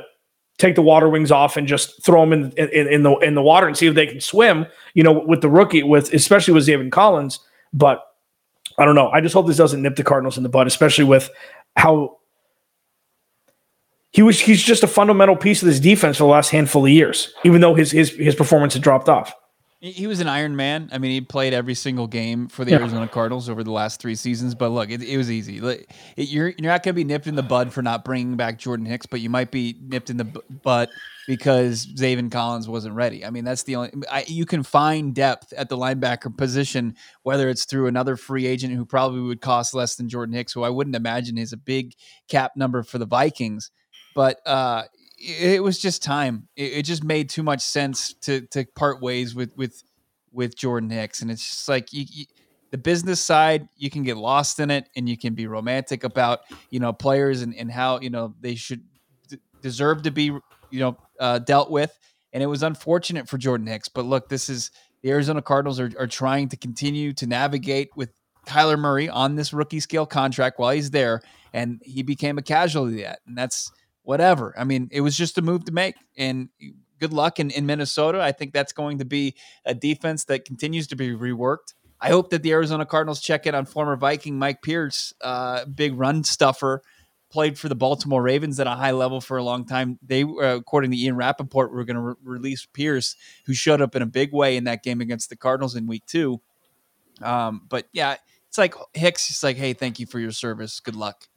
take 0.57 0.75
the 0.75 0.81
water 0.81 1.09
wings 1.09 1.31
off 1.31 1.57
and 1.57 1.67
just 1.67 2.03
throw 2.03 2.21
them 2.21 2.33
in, 2.33 2.51
in, 2.51 2.87
in 2.87 3.03
the 3.03 3.15
in 3.17 3.35
the 3.35 3.41
water 3.41 3.67
and 3.67 3.77
see 3.77 3.87
if 3.87 3.95
they 3.95 4.07
can 4.07 4.21
swim. 4.21 4.65
You 4.93 5.03
know, 5.03 5.11
with 5.11 5.41
the 5.41 5.49
rookie, 5.49 5.83
with 5.83 6.13
especially 6.13 6.53
with 6.53 6.67
Zaven 6.67 6.91
Collins. 6.91 7.39
But 7.73 8.03
I 8.77 8.85
don't 8.85 8.95
know. 8.95 9.09
I 9.09 9.21
just 9.21 9.33
hope 9.33 9.47
this 9.47 9.57
doesn't 9.57 9.81
nip 9.81 9.95
the 9.95 10.03
Cardinals 10.03 10.37
in 10.37 10.43
the 10.43 10.49
bud, 10.49 10.67
especially 10.67 11.05
with 11.05 11.29
how 11.75 12.17
he 14.11 14.21
was. 14.21 14.39
He's 14.39 14.63
just 14.63 14.83
a 14.83 14.87
fundamental 14.87 15.35
piece 15.35 15.61
of 15.61 15.67
this 15.67 15.79
defense 15.79 16.17
for 16.17 16.23
the 16.23 16.29
last 16.29 16.49
handful 16.49 16.85
of 16.85 16.91
years, 16.91 17.33
even 17.43 17.61
though 17.61 17.73
his 17.73 17.91
his 17.91 18.11
his 18.11 18.35
performance 18.35 18.73
had 18.73 18.83
dropped 18.83 19.09
off. 19.09 19.33
He 19.83 20.07
was 20.07 20.21
an 20.21 20.29
Iron 20.29 20.55
Man. 20.55 20.87
I 20.93 20.97
mean, 20.97 21.11
he 21.11 21.19
played 21.19 21.53
every 21.53 21.73
single 21.73 22.07
game 22.07 22.47
for 22.47 22.63
the 22.63 22.71
yeah. 22.71 22.77
Arizona 22.77 23.05
Cardinals 23.05 23.49
over 23.49 23.65
the 23.65 23.71
last 23.71 23.99
three 23.99 24.15
seasons. 24.15 24.55
But 24.55 24.69
look, 24.69 24.89
it, 24.89 25.01
it 25.01 25.17
was 25.17 25.29
easy. 25.29 25.57
It, 25.57 25.89
you're 26.15 26.53
you're 26.57 26.71
not 26.71 26.83
going 26.83 26.93
to 26.93 26.93
be 26.93 27.03
nipped 27.03 27.27
in 27.27 27.35
the 27.35 27.43
bud 27.43 27.73
for 27.73 27.81
not 27.81 28.05
bringing 28.05 28.37
back 28.37 28.57
Jordan 28.57 28.85
Hicks, 28.85 29.05
but 29.05 29.19
you 29.19 29.29
might 29.29 29.51
be 29.51 29.75
nipped 29.81 30.09
in 30.09 30.15
the 30.15 30.23
butt 30.23 30.89
because 31.27 31.85
Zaven 31.85 32.31
Collins 32.31 32.69
wasn't 32.69 32.95
ready. 32.95 33.25
I 33.25 33.29
mean, 33.29 33.43
that's 33.43 33.63
the 33.63 33.75
only. 33.75 33.91
I, 34.09 34.23
you 34.25 34.45
can 34.45 34.63
find 34.63 35.13
depth 35.13 35.51
at 35.51 35.67
the 35.67 35.75
linebacker 35.75 36.37
position, 36.37 36.95
whether 37.23 37.49
it's 37.49 37.65
through 37.65 37.87
another 37.87 38.15
free 38.15 38.45
agent 38.45 38.73
who 38.73 38.85
probably 38.85 39.19
would 39.19 39.41
cost 39.41 39.73
less 39.73 39.95
than 39.97 40.07
Jordan 40.07 40.33
Hicks, 40.33 40.53
who 40.53 40.63
I 40.63 40.69
wouldn't 40.69 40.95
imagine 40.95 41.37
is 41.37 41.51
a 41.51 41.57
big 41.57 41.93
cap 42.29 42.53
number 42.55 42.83
for 42.83 42.99
the 42.99 43.05
Vikings. 43.05 43.69
But 44.15 44.39
uh, 44.45 44.83
it 45.23 45.63
was 45.63 45.79
just 45.79 46.03
time. 46.03 46.47
It, 46.55 46.73
it, 46.73 46.81
just 46.83 47.03
made 47.03 47.29
too 47.29 47.43
much 47.43 47.61
sense 47.61 48.13
to 48.21 48.41
to 48.47 48.65
part 48.75 49.01
ways 49.01 49.33
with 49.33 49.55
with 49.55 49.81
with 50.31 50.55
Jordan 50.55 50.89
Hicks, 50.89 51.21
and 51.21 51.31
it's 51.31 51.47
just 51.47 51.69
like 51.69 51.93
you, 51.93 52.05
you, 52.09 52.25
the 52.71 52.77
business 52.77 53.21
side, 53.21 53.69
you 53.77 53.89
can 53.89 54.03
get 54.03 54.17
lost 54.17 54.59
in 54.59 54.71
it, 54.71 54.89
and 54.95 55.07
you 55.07 55.17
can 55.17 55.33
be 55.33 55.47
romantic 55.47 56.03
about 56.03 56.41
you 56.69 56.79
know 56.79 56.91
players 56.91 57.41
and, 57.41 57.55
and 57.55 57.71
how 57.71 57.99
you 58.01 58.09
know 58.09 58.33
they 58.41 58.55
should 58.55 58.83
d- 59.29 59.39
deserve 59.61 60.03
to 60.03 60.11
be 60.11 60.25
you 60.25 60.79
know 60.79 60.97
uh, 61.19 61.39
dealt 61.39 61.71
with. 61.71 61.97
And 62.33 62.41
it 62.41 62.47
was 62.47 62.63
unfortunate 62.63 63.29
for 63.29 63.37
Jordan 63.37 63.67
Hicks, 63.67 63.89
but 63.89 64.05
look, 64.05 64.27
this 64.27 64.49
is 64.49 64.71
the 65.03 65.11
Arizona 65.11 65.41
Cardinals 65.41 65.79
are, 65.79 65.91
are 65.99 66.07
trying 66.07 66.49
to 66.49 66.57
continue 66.57 67.13
to 67.13 67.27
navigate 67.27 67.89
with 67.95 68.09
Kyler 68.47 68.79
Murray 68.79 69.07
on 69.07 69.35
this 69.35 69.53
rookie 69.53 69.79
scale 69.79 70.07
contract 70.07 70.57
while 70.59 70.71
he's 70.71 70.89
there, 70.91 71.21
and 71.53 71.79
he 71.85 72.01
became 72.01 72.37
a 72.37 72.41
casualty 72.41 73.03
of 73.03 73.09
that, 73.09 73.19
and 73.27 73.37
that's 73.37 73.71
whatever. 74.03 74.53
I 74.57 74.63
mean, 74.63 74.89
it 74.91 75.01
was 75.01 75.17
just 75.17 75.37
a 75.37 75.41
move 75.41 75.65
to 75.65 75.71
make, 75.71 75.95
and 76.17 76.49
good 76.99 77.13
luck 77.13 77.39
in, 77.39 77.49
in 77.51 77.65
Minnesota. 77.65 78.21
I 78.21 78.31
think 78.31 78.53
that's 78.53 78.71
going 78.71 78.99
to 78.99 79.05
be 79.05 79.35
a 79.65 79.73
defense 79.73 80.25
that 80.25 80.45
continues 80.45 80.87
to 80.87 80.95
be 80.95 81.09
reworked. 81.09 81.73
I 81.99 82.09
hope 82.09 82.29
that 82.31 82.43
the 82.43 82.51
Arizona 82.51 82.85
Cardinals 82.85 83.21
check 83.21 83.45
in 83.45 83.55
on 83.55 83.65
former 83.65 83.95
Viking 83.95 84.37
Mike 84.37 84.61
Pierce, 84.61 85.13
uh, 85.21 85.65
big 85.65 85.97
run 85.97 86.23
stuffer, 86.23 86.81
played 87.29 87.57
for 87.57 87.67
the 87.67 87.75
Baltimore 87.75 88.21
Ravens 88.21 88.59
at 88.59 88.67
a 88.67 88.71
high 88.71 88.91
level 88.91 89.19
for 89.19 89.37
a 89.37 89.43
long 89.43 89.65
time. 89.65 89.97
They, 90.05 90.23
uh, 90.23 90.57
according 90.57 90.91
to 90.91 90.97
Ian 90.97 91.15
Rapoport, 91.15 91.73
were 91.73 91.83
going 91.83 91.95
to 91.95 92.01
re- 92.01 92.15
release 92.23 92.65
Pierce, 92.65 93.15
who 93.45 93.53
showed 93.53 93.81
up 93.81 93.95
in 93.95 94.01
a 94.01 94.05
big 94.05 94.33
way 94.33 94.55
in 94.55 94.65
that 94.65 94.83
game 94.83 95.01
against 95.01 95.29
the 95.29 95.35
Cardinals 95.35 95.75
in 95.75 95.87
Week 95.87 96.05
Two. 96.05 96.41
Um, 97.21 97.61
but 97.69 97.87
yeah, 97.93 98.17
it's 98.49 98.57
like 98.57 98.75
Hicks. 98.93 99.29
It's 99.29 99.41
like, 99.41 99.57
hey, 99.57 99.73
thank 99.73 99.99
you 99.99 100.05
for 100.05 100.19
your 100.19 100.31
service. 100.31 100.79
Good 100.79 100.95
luck. 100.95 101.27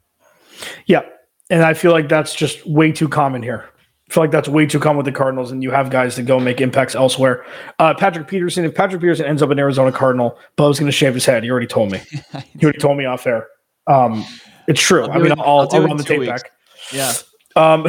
Yeah, 0.85 1.01
and 1.49 1.63
I 1.63 1.73
feel 1.73 1.91
like 1.91 2.09
that's 2.09 2.35
just 2.35 2.65
way 2.65 2.91
too 2.91 3.07
common 3.07 3.41
here. 3.41 3.69
I 4.09 4.13
feel 4.13 4.23
like 4.23 4.31
that's 4.31 4.47
way 4.47 4.65
too 4.65 4.79
common 4.79 4.97
with 4.97 5.05
the 5.05 5.11
Cardinals, 5.11 5.51
and 5.51 5.61
you 5.61 5.71
have 5.71 5.89
guys 5.89 6.15
that 6.15 6.23
go 6.23 6.39
make 6.39 6.61
impacts 6.61 6.95
elsewhere. 6.95 7.45
Uh, 7.77 7.93
Patrick 7.93 8.27
Peterson, 8.27 8.63
if 8.63 8.73
Patrick 8.73 9.01
Peterson 9.01 9.25
ends 9.25 9.41
up 9.41 9.49
an 9.49 9.59
Arizona 9.59 9.91
Cardinal, 9.91 10.37
Bo's 10.55 10.79
going 10.79 10.87
to 10.87 10.93
shave 10.93 11.13
his 11.13 11.25
head. 11.25 11.43
He 11.43 11.51
already 11.51 11.67
told 11.67 11.91
me. 11.91 11.99
he 12.57 12.63
already 12.63 12.79
told 12.79 12.97
me 12.97 13.05
off 13.05 13.27
air. 13.27 13.47
Um, 13.85 14.25
it's 14.67 14.81
true. 14.81 15.05
I 15.05 15.17
mean, 15.17 15.33
I'll, 15.33 15.41
I'll, 15.41 15.69
I'll 15.71 15.87
run 15.87 15.97
the 15.97 16.03
tape 16.03 16.19
weeks. 16.19 16.43
back. 16.43 16.51
Yeah. 16.93 17.13
Um, 17.57 17.87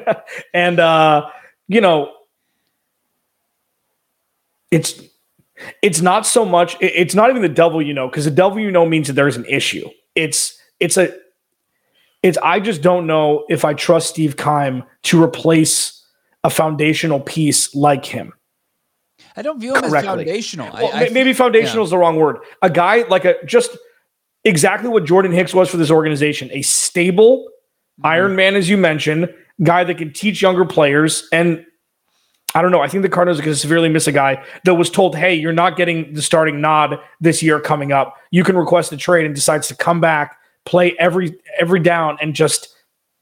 and 0.54 0.80
uh, 0.80 1.28
you 1.66 1.80
know, 1.82 2.12
it's 4.70 5.02
it's 5.82 6.00
not 6.00 6.26
so 6.26 6.44
much. 6.44 6.76
It's 6.80 7.14
not 7.14 7.30
even 7.30 7.42
the 7.42 7.48
devil 7.48 7.82
you 7.82 7.92
know, 7.92 8.08
because 8.08 8.24
the 8.24 8.30
devil 8.30 8.58
you 8.58 8.70
know 8.70 8.86
means 8.86 9.08
that 9.08 9.14
there's 9.14 9.36
an 9.36 9.44
issue. 9.46 9.88
It's 10.14 10.58
it's 10.80 10.96
a 10.96 11.14
it's 12.22 12.38
I 12.38 12.60
just 12.60 12.82
don't 12.82 13.06
know 13.06 13.44
if 13.48 13.64
I 13.64 13.74
trust 13.74 14.08
Steve 14.08 14.36
Keim 14.36 14.84
to 15.04 15.22
replace 15.22 16.04
a 16.44 16.50
foundational 16.50 17.20
piece 17.20 17.74
like 17.74 18.04
him. 18.04 18.32
I 19.36 19.42
don't 19.42 19.60
view 19.60 19.74
him 19.74 19.82
correctly. 19.82 19.98
as 19.98 20.04
foundational. 20.04 20.72
Well, 20.72 20.90
I, 20.92 21.06
I 21.06 21.08
maybe 21.10 21.32
foundational 21.32 21.82
yeah. 21.82 21.84
is 21.84 21.90
the 21.90 21.98
wrong 21.98 22.16
word. 22.16 22.38
A 22.62 22.70
guy 22.70 23.04
like 23.08 23.24
a 23.24 23.34
just 23.44 23.76
exactly 24.44 24.88
what 24.88 25.04
Jordan 25.04 25.32
Hicks 25.32 25.54
was 25.54 25.68
for 25.68 25.76
this 25.76 25.90
organization, 25.90 26.50
a 26.52 26.62
stable 26.62 27.48
mm-hmm. 28.00 28.06
Iron 28.06 28.36
Man, 28.36 28.56
as 28.56 28.68
you 28.68 28.76
mentioned, 28.76 29.32
guy 29.62 29.84
that 29.84 29.98
can 29.98 30.12
teach 30.12 30.42
younger 30.42 30.64
players. 30.64 31.28
And 31.32 31.64
I 32.54 32.62
don't 32.62 32.72
know. 32.72 32.80
I 32.80 32.88
think 32.88 33.02
the 33.02 33.08
Cardinals 33.08 33.38
are 33.38 33.42
going 33.42 33.54
to 33.54 33.60
severely 33.60 33.88
miss 33.88 34.06
a 34.06 34.12
guy 34.12 34.44
that 34.64 34.74
was 34.74 34.90
told, 34.90 35.14
"Hey, 35.14 35.34
you're 35.34 35.52
not 35.52 35.76
getting 35.76 36.14
the 36.14 36.22
starting 36.22 36.60
nod 36.60 36.98
this 37.20 37.42
year 37.42 37.60
coming 37.60 37.92
up. 37.92 38.16
You 38.30 38.42
can 38.42 38.56
request 38.56 38.90
a 38.92 38.96
trade," 38.96 39.26
and 39.26 39.34
decides 39.34 39.68
to 39.68 39.76
come 39.76 40.00
back 40.00 40.36
play 40.68 40.94
every 40.98 41.40
every 41.58 41.80
down 41.80 42.18
and 42.20 42.34
just 42.34 42.76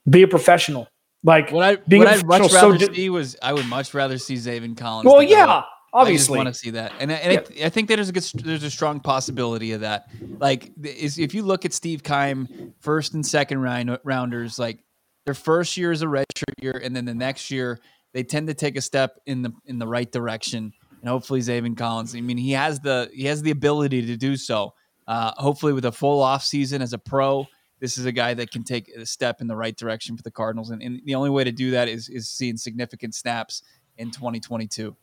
be 0.08 0.22
a 0.22 0.28
professional. 0.28 0.88
Like 1.22 1.50
what 1.50 1.64
I 1.64 1.76
being 1.76 2.02
what 2.02 2.08
I'd 2.08 2.26
much 2.26 2.52
rather 2.52 2.78
so 2.78 2.92
see 2.92 3.08
was 3.08 3.36
I 3.40 3.52
would 3.52 3.66
much 3.66 3.94
rather 3.94 4.18
see 4.18 4.34
Zaven 4.34 4.76
Collins. 4.76 5.06
Well, 5.06 5.22
yeah, 5.22 5.62
obviously, 5.92 6.38
I 6.38 6.44
want 6.44 6.54
to 6.54 6.58
see 6.58 6.70
that, 6.70 6.92
and 7.00 7.10
and 7.10 7.32
yeah. 7.32 7.64
I, 7.64 7.66
I, 7.66 7.68
think 7.68 7.88
there's 7.88 8.08
a 8.08 8.12
good, 8.12 8.24
there's 8.44 8.62
a 8.62 8.70
strong 8.70 9.00
possibility 9.00 9.72
of 9.72 9.80
that. 9.80 10.08
Like, 10.38 10.72
is 10.82 11.18
if 11.18 11.34
you 11.34 11.42
look 11.42 11.64
at 11.64 11.72
Steve 11.72 12.02
Keim, 12.02 12.74
first 12.80 13.14
and 13.14 13.24
second 13.24 13.60
round 13.60 13.98
rounders, 14.04 14.58
like 14.58 14.84
their 15.24 15.34
first 15.34 15.76
year 15.76 15.90
is 15.90 16.02
a 16.02 16.06
redshirt 16.06 16.62
year, 16.62 16.80
and 16.82 16.94
then 16.94 17.04
the 17.04 17.14
next 17.14 17.50
year 17.50 17.80
they 18.12 18.22
tend 18.22 18.46
to 18.48 18.54
take 18.54 18.76
a 18.76 18.80
step 18.80 19.18
in 19.26 19.42
the 19.42 19.52
in 19.64 19.78
the 19.78 19.86
right 19.86 20.10
direction. 20.10 20.72
And 21.00 21.08
hopefully, 21.08 21.40
Zaven 21.40 21.76
Collins. 21.76 22.14
I 22.14 22.20
mean, 22.20 22.38
he 22.38 22.52
has 22.52 22.80
the 22.80 23.10
he 23.12 23.24
has 23.26 23.42
the 23.42 23.50
ability 23.50 24.06
to 24.06 24.16
do 24.16 24.36
so. 24.36 24.74
Uh, 25.06 25.32
hopefully, 25.36 25.72
with 25.72 25.84
a 25.84 25.92
full 25.92 26.20
off 26.22 26.44
season 26.44 26.82
as 26.82 26.92
a 26.92 26.98
pro, 26.98 27.46
this 27.80 27.98
is 27.98 28.06
a 28.06 28.12
guy 28.12 28.34
that 28.34 28.50
can 28.50 28.64
take 28.64 28.88
a 28.88 29.06
step 29.06 29.40
in 29.40 29.46
the 29.46 29.56
right 29.56 29.76
direction 29.76 30.16
for 30.16 30.22
the 30.22 30.30
Cardinals. 30.30 30.70
And, 30.70 30.82
and 30.82 31.00
the 31.04 31.14
only 31.14 31.30
way 31.30 31.44
to 31.44 31.52
do 31.52 31.70
that 31.72 31.88
is 31.88 32.08
is 32.08 32.28
seeing 32.28 32.56
significant 32.56 33.14
snaps 33.14 33.62
in 33.98 34.10
2022. 34.10 34.96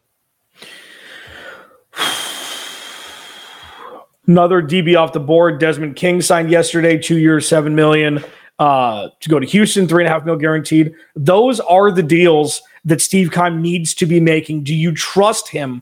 Another 4.26 4.62
DB 4.62 4.98
off 4.98 5.12
the 5.12 5.20
board. 5.20 5.60
Desmond 5.60 5.96
King 5.98 6.22
signed 6.22 6.50
yesterday, 6.50 6.98
two 6.98 7.18
years, 7.18 7.48
seven 7.48 7.76
million. 7.76 8.24
Uh, 8.60 9.10
to 9.20 9.30
go 9.30 9.40
to 9.40 9.48
Houston, 9.48 9.88
three 9.88 10.04
and 10.04 10.08
a 10.08 10.14
half 10.14 10.26
mil 10.26 10.38
guaranteed. 10.38 10.94
Those 11.16 11.60
are 11.60 11.92
the 11.92 12.04
deals 12.04 12.62
that 12.86 13.02
Steve 13.02 13.32
Keim 13.32 13.62
needs 13.62 13.94
to 13.96 14.06
be 14.06 14.20
making. 14.20 14.64
Do 14.64 14.76
you 14.76 14.94
trust 14.94 15.50
him 15.50 15.82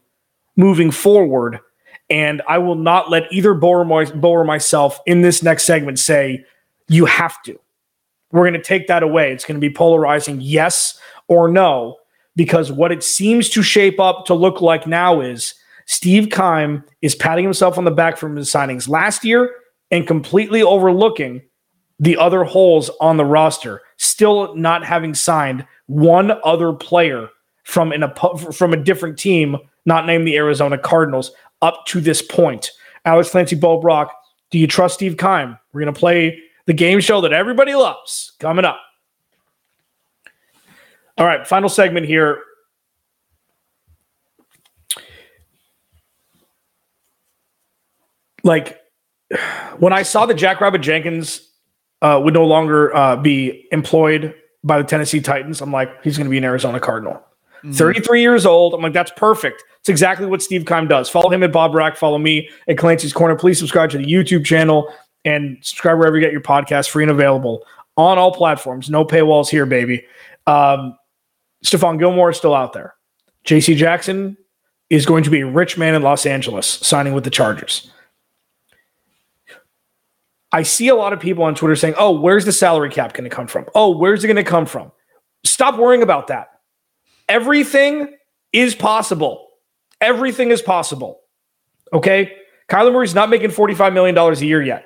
moving 0.56 0.90
forward? 0.90 1.60
And 2.12 2.42
I 2.48 2.58
will 2.58 2.76
not 2.76 3.10
let 3.10 3.32
either 3.32 3.54
Bo 3.54 3.84
my, 3.86 4.04
or 4.22 4.44
myself 4.44 5.00
in 5.06 5.22
this 5.22 5.42
next 5.42 5.64
segment 5.64 5.98
say, 5.98 6.44
you 6.90 7.06
have 7.06 7.42
to. 7.44 7.58
We're 8.32 8.44
going 8.44 8.54
to 8.54 8.62
take 8.62 8.88
that 8.88 9.02
away. 9.02 9.32
It's 9.32 9.46
going 9.46 9.60
to 9.60 9.68
be 9.68 9.74
polarizing 9.74 10.42
yes 10.42 11.00
or 11.28 11.50
no, 11.50 11.98
because 12.36 12.72
what 12.72 12.92
it 12.92 13.02
seems 13.02 13.50
to 13.52 13.64
shape 13.64 14.00
up 14.00 14.26
to 14.26 14.34
look 14.34 14.60
like 14.60 14.86
now 14.86 15.22
is 15.22 15.54
Steve 15.86 16.30
Keim 16.30 16.84
is 17.02 17.16
patting 17.16 17.46
himself 17.46 17.78
on 17.78 17.86
the 17.86 17.92
back 17.92 18.18
from 18.18 18.36
his 18.36 18.50
signings 18.50 18.90
last 18.90 19.24
year 19.24 19.50
and 19.90 20.06
completely 20.06 20.62
overlooking 20.62 21.42
the 22.00 22.18
other 22.18 22.44
holes 22.44 22.90
on 23.00 23.18
the 23.18 23.26
roster, 23.26 23.82
still 23.98 24.56
not 24.56 24.84
having 24.84 25.14
signed 25.14 25.66
one 25.86 26.32
other 26.44 26.74
player 26.74 27.30
from 27.64 27.92
an 27.92 28.04
from 28.52 28.74
a 28.74 28.78
different 28.78 29.18
team, 29.20 29.56
not 29.86 30.06
named 30.06 30.28
the 30.28 30.36
Arizona 30.36 30.78
Cardinals 30.78 31.32
up 31.62 31.86
to 31.88 32.02
this 32.02 32.22
point. 32.22 32.72
Alex 33.06 33.30
Clancy, 33.30 33.56
Bo 33.56 33.80
Brock, 33.80 34.14
do 34.52 34.60
you 34.60 34.68
trust 34.68 34.96
Steve 34.96 35.18
Keim? 35.18 35.58
We're 35.74 35.82
going 35.82 35.94
to 35.94 36.00
play 36.00 36.40
the 36.66 36.74
game 36.74 37.00
show 37.00 37.22
that 37.22 37.34
everybody 37.34 37.74
loves 37.74 38.34
coming 38.40 38.66
up. 38.66 38.80
All 41.18 41.26
right, 41.26 41.46
final 41.48 41.70
segment 41.70 42.06
here. 42.06 42.40
Like 48.44 48.80
when 49.78 49.94
I 49.94 50.04
saw 50.04 50.26
that 50.26 50.34
Jackrabbit 50.34 50.82
Jenkins 50.82 51.48
uh, 52.02 52.20
would 52.24 52.34
no 52.34 52.46
longer 52.46 52.96
uh, 52.96 53.16
be 53.16 53.68
employed 53.72 54.36
by 54.64 54.78
the 54.78 54.84
Tennessee 54.84 55.22
Titans, 55.22 55.62
I'm 55.62 55.72
like, 55.72 56.04
he's 56.04 56.18
going 56.18 56.26
to 56.26 56.32
be 56.32 56.38
an 56.38 56.44
Arizona 56.44 56.80
Cardinal. 56.80 57.24
Mm-hmm. 57.64 57.74
33 57.74 58.22
years 58.22 58.46
old. 58.46 58.74
I'm 58.74 58.82
like, 58.82 58.94
that's 58.94 59.12
perfect. 59.16 59.64
It's 59.80 59.90
exactly 59.90 60.26
what 60.26 60.42
Steve 60.42 60.66
Keim 60.66 60.88
does. 60.88 61.10
Follow 61.10 61.30
him 61.30 61.44
at 61.44 61.52
Bob 61.52 61.74
Rack. 61.74 61.96
Follow 61.96 62.18
me 62.18 62.50
at 62.68 62.78
Clancy's 62.78 63.14
Corner. 63.14 63.36
Please 63.36 63.60
subscribe 63.60 63.90
to 63.92 63.98
the 63.98 64.06
YouTube 64.06 64.46
channel 64.46 64.94
and 65.26 65.58
subscribe 65.62 65.98
wherever 65.98 66.16
you 66.16 66.22
get 66.22 66.32
your 66.32 66.42
podcast, 66.42 66.90
free 66.90 67.04
and 67.04 67.12
available 67.12 67.64
on 67.98 68.18
all 68.18 68.32
platforms. 68.34 68.90
No 68.90 69.06
paywalls 69.06 69.50
here, 69.50 69.66
baby. 69.66 70.06
Um, 70.48 70.98
Stephon 71.64 72.00
Gilmore 72.00 72.32
is 72.32 72.38
still 72.38 72.56
out 72.56 72.74
there. 72.74 72.96
JC 73.46 73.76
Jackson 73.76 74.38
is 74.90 75.06
going 75.06 75.24
to 75.24 75.30
be 75.30 75.42
a 75.42 75.48
rich 75.48 75.78
man 75.78 75.96
in 75.96 76.02
Los 76.02 76.26
Angeles 76.26 76.68
signing 76.68 77.14
with 77.14 77.24
the 77.24 77.30
Chargers. 77.30 77.92
I 80.52 80.64
see 80.64 80.90
a 80.90 80.96
lot 80.96 81.14
of 81.14 81.20
people 81.20 81.44
on 81.44 81.56
Twitter 81.56 81.76
saying, 81.76 81.96
oh, 81.98 82.12
where's 82.12 82.44
the 82.44 82.52
salary 82.52 82.90
cap 82.90 83.14
going 83.14 83.24
to 83.24 83.34
come 83.34 83.48
from? 83.48 83.66
Oh, 83.74 83.96
where's 83.98 84.24
it 84.24 84.28
going 84.28 84.36
to 84.36 84.44
come 84.44 84.66
from? 84.66 84.92
Stop 85.46 85.78
worrying 85.78 86.04
about 86.04 86.28
that. 86.28 86.51
Everything 87.32 88.14
is 88.52 88.76
possible. 88.76 89.48
Everything 90.02 90.52
is 90.52 90.62
possible. 90.62 91.22
Okay? 91.94 92.34
Kyler 92.70 92.92
Murray's 92.92 93.16
not 93.16 93.30
making 93.30 93.52
$45 93.52 93.94
million 93.94 94.18
a 94.18 94.34
year 94.36 94.62
yet. 94.62 94.86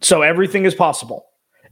So 0.00 0.22
everything 0.22 0.64
is 0.64 0.74
possible. 0.74 1.26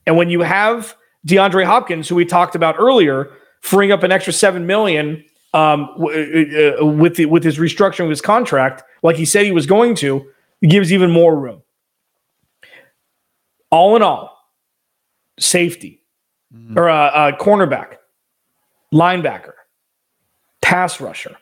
And 0.07 0.17
when 0.17 0.29
you 0.29 0.41
have 0.41 0.97
DeAndre 1.27 1.65
Hopkins, 1.65 2.09
who 2.09 2.17
we 2.17 2.25
talked 2.25 2.55
about 2.55 2.77
earlier, 2.79 3.31
freeing 3.61 3.93
up 3.93 4.03
an 4.03 4.11
extra 4.11 4.33
seven 4.33 4.67
million 4.67 5.25
um, 5.55 5.89
w- 5.99 6.77
uh, 6.81 6.83
uh, 6.83 6.87
with 6.87 7.17
the, 7.17 7.27
with 7.27 7.45
his 7.45 7.59
restructuring 7.59 8.05
of 8.05 8.11
his 8.11 8.21
contract, 8.21 8.83
like 9.03 9.17
he 9.17 9.25
said 9.25 9.45
he 9.45 9.53
was 9.53 9.67
going 9.67 9.95
to, 9.97 10.25
it 10.63 10.69
gives 10.69 10.93
even 10.93 11.11
more 11.11 11.39
room. 11.39 11.63
All 13.71 13.95
in 13.95 14.03
all, 14.03 14.37
safety 15.39 16.03
mm-hmm. 16.53 16.79
or 16.79 16.89
a 16.89 16.95
uh, 16.95 16.97
uh, 16.97 17.39
cornerback, 17.39 17.97
linebacker, 18.93 19.53
pass 20.71 21.01
rusher, 21.01 21.37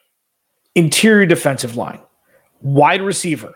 interior 0.75 1.27
defensive 1.27 1.77
line, 1.77 2.01
wide 2.63 3.03
receiver, 3.03 3.55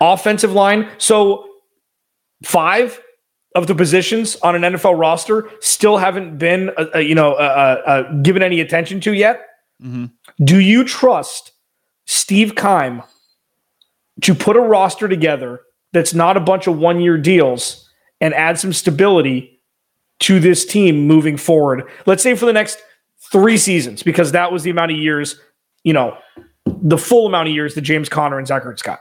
offensive 0.00 0.52
line. 0.52 0.88
So 0.96 1.46
five 2.42 2.98
of 3.54 3.66
the 3.66 3.74
positions 3.74 4.36
on 4.36 4.56
an 4.56 4.62
NFL 4.72 4.98
roster 4.98 5.50
still 5.60 5.98
haven't 5.98 6.38
been, 6.38 6.70
uh, 6.78 6.86
uh, 6.94 6.98
you 6.98 7.14
know, 7.14 7.34
uh, 7.34 7.36
uh, 7.86 7.90
uh, 7.90 8.12
given 8.22 8.42
any 8.42 8.60
attention 8.60 9.00
to 9.02 9.12
yet. 9.12 9.46
Mm-hmm. 9.82 10.06
Do 10.42 10.58
you 10.60 10.82
trust 10.82 11.52
Steve 12.06 12.54
Keim 12.56 13.02
to 14.22 14.34
put 14.34 14.56
a 14.56 14.60
roster 14.60 15.08
together 15.08 15.60
that's 15.92 16.14
not 16.14 16.38
a 16.38 16.40
bunch 16.40 16.66
of 16.66 16.78
one-year 16.78 17.18
deals 17.18 17.86
and 18.18 18.32
add 18.32 18.58
some 18.58 18.72
stability 18.72 19.60
to 20.20 20.40
this 20.40 20.64
team 20.64 21.06
moving 21.06 21.36
forward? 21.36 21.84
Let's 22.06 22.22
say 22.22 22.34
for 22.34 22.46
the 22.46 22.54
next 22.54 22.82
three 23.32 23.58
seasons, 23.58 24.02
because 24.02 24.32
that 24.32 24.52
was 24.52 24.62
the 24.62 24.70
amount 24.70 24.92
of 24.92 24.98
years, 24.98 25.40
you 25.84 25.92
know, 25.92 26.16
the 26.66 26.98
full 26.98 27.26
amount 27.26 27.48
of 27.48 27.54
years 27.54 27.74
that 27.74 27.82
James 27.82 28.08
Conner 28.08 28.38
and 28.38 28.46
Zach 28.46 28.64
Ertz 28.64 28.82
got. 28.82 29.00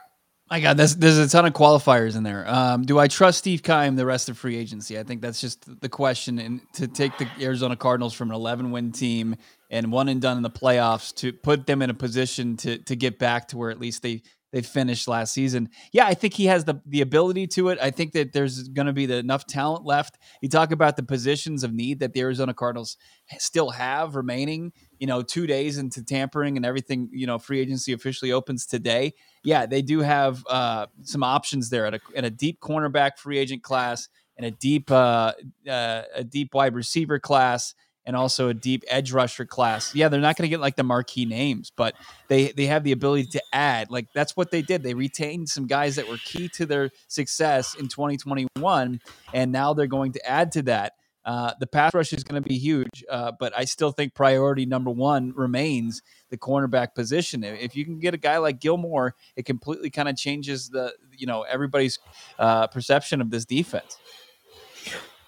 My 0.50 0.62
God, 0.62 0.78
there's, 0.78 0.96
there's 0.96 1.18
a 1.18 1.28
ton 1.28 1.46
of 1.46 1.52
qualifiers 1.52 2.16
in 2.16 2.24
there. 2.24 2.48
Um, 2.48 2.84
do 2.84 2.98
I 2.98 3.10
trust 3.10 3.40
Steve 3.40 3.63
Keim 3.63 3.98
the 3.98 4.06
rest 4.06 4.30
of 4.30 4.38
free 4.38 4.56
agency? 4.56 4.98
I 4.98 5.04
think 5.04 5.22
that's 5.22 5.42
just 5.42 5.82
the 5.82 5.90
question. 5.90 6.40
And 6.40 6.62
to 6.74 6.88
take 6.88 7.18
the 7.18 7.28
Arizona 7.42 7.76
Cardinals 7.76 8.13
from 8.13 8.30
an 8.30 8.36
11 8.36 8.72
win 8.72 8.94
team 8.94 9.36
and 9.70 9.92
one 9.92 10.08
and 10.08 10.22
done 10.22 10.38
in 10.38 10.44
the 10.44 10.50
playoffs 10.50 11.13
to 11.16 11.34
put 11.34 11.68
them 11.68 11.82
in 11.82 11.90
a 11.90 11.94
position 11.94 12.56
to 12.58 12.78
to 12.78 12.96
get 12.96 13.20
back 13.20 13.50
to 13.50 13.58
where 13.58 13.72
at 13.72 13.80
least 13.80 14.04
they 14.04 14.22
they 14.58 14.63
finished 14.63 15.08
last 15.08 15.34
season. 15.34 15.70
Yeah, 15.91 16.08
I 16.08 16.15
think 16.15 16.34
he 16.34 16.48
has 16.48 16.65
the 16.65 16.82
the 16.88 17.02
ability 17.02 17.46
to 17.48 17.70
it. 17.70 17.78
I 17.80 17.91
think 17.91 18.13
that 18.13 18.34
there's 18.34 18.67
going 18.70 18.88
to 18.88 18.93
be 18.93 19.06
the, 19.06 19.17
enough 19.17 19.46
talent 19.46 19.86
left. 19.86 20.17
You 20.41 20.50
talk 20.50 20.72
about 20.72 20.96
the 20.96 21.04
positions 21.04 21.63
of 21.63 21.74
need 21.74 22.00
that 22.00 22.13
the 22.13 22.22
Arizona 22.22 22.56
Cardinals 22.56 22.98
still 23.38 23.70
have 23.70 24.15
remaining. 24.15 24.74
You 24.98 25.06
know, 25.06 25.22
two 25.22 25.46
days 25.46 25.78
into 25.78 26.04
tampering 26.04 26.58
and 26.58 26.65
everything. 26.65 27.10
You 27.12 27.28
know, 27.28 27.38
free 27.38 27.60
agency 27.60 27.93
officially 27.93 28.32
opens 28.32 28.65
today. 28.65 29.13
Yeah, 29.43 29.67
they 29.67 29.84
do 29.84 30.00
have 30.00 30.43
uh, 30.50 30.88
some 31.04 31.22
options 31.22 31.70
there 31.70 31.86
at 31.86 31.93
a, 31.93 32.00
at 32.15 32.26
a 32.26 32.32
deep 32.32 32.60
cornerback 32.60 33.20
free 33.20 33.38
agent 33.38 33.62
class 33.62 34.10
and 34.38 34.46
a 34.48 34.52
deep 34.52 34.89
uh, 34.89 35.34
uh, 35.70 36.02
a 36.15 36.24
deep 36.24 36.56
wide 36.56 36.74
receiver 36.74 37.20
class 37.20 37.76
and 38.08 38.15
also 38.15 38.48
a 38.48 38.54
deep 38.54 38.84
edge 38.88 39.12
rusher 39.12 39.46
class. 39.46 39.93
Yeah, 39.93 40.08
they're 40.08 40.22
not 40.22 40.38
going 40.38 40.48
to 40.48 40.50
get 40.50 40.62
like 40.62 40.78
the 40.78 40.84
marquee 40.84 41.26
names, 41.26 41.72
but 41.76 41.93
they 42.30 42.54
they 42.54 42.65
have 42.65 42.84
the 42.84 42.93
ability 42.93 43.26
to 43.26 43.43
add. 43.54 43.91
Like 43.91 44.08
that's 44.15 44.36
what 44.36 44.50
they 44.50 44.62
did. 44.63 44.82
They 44.82 44.93
retained 44.96 45.50
some 45.50 45.67
guys 45.67 45.98
that 45.98 46.08
were 46.08 46.17
key 46.17 46.48
to 46.56 46.65
their 46.65 46.89
success 47.10 47.76
in 47.76 47.89
2021, 47.89 49.02
and 49.34 49.52
now 49.52 49.74
they're 49.74 49.86
going 49.86 50.13
to 50.13 50.28
add 50.28 50.54
to 50.54 50.63
that. 50.63 50.93
Uh, 51.26 51.52
the 51.60 51.67
pass 51.67 51.93
rush 51.93 52.13
is 52.13 52.24
going 52.24 52.41
to 52.41 52.48
be 52.48 52.58
huge, 52.58 53.04
uh, 53.10 53.34
but 53.38 53.52
I 53.56 53.65
still 53.65 53.91
think 53.91 54.13
priority 54.13 54.65
number 54.65 54.89
one 54.89 55.34
remains 55.36 56.02
the 56.30 56.38
cornerback 56.38 56.96
position. 56.96 57.43
If 57.43 57.76
you 57.76 57.84
can 57.84 58.00
get 58.00 58.13
a 58.13 58.17
guy 58.17 58.38
like 58.38 58.62
Gilmore, 58.62 59.13
it 59.36 59.46
completely 59.46 59.89
kind 59.89 60.08
of 60.08 60.15
changes 60.15 60.70
the 60.70 60.93
you 61.17 61.28
know 61.28 61.41
everybody's 61.41 62.00
uh, 62.39 62.67
perception 62.67 63.20
of 63.20 63.30
this 63.30 63.43
defense. 63.43 63.98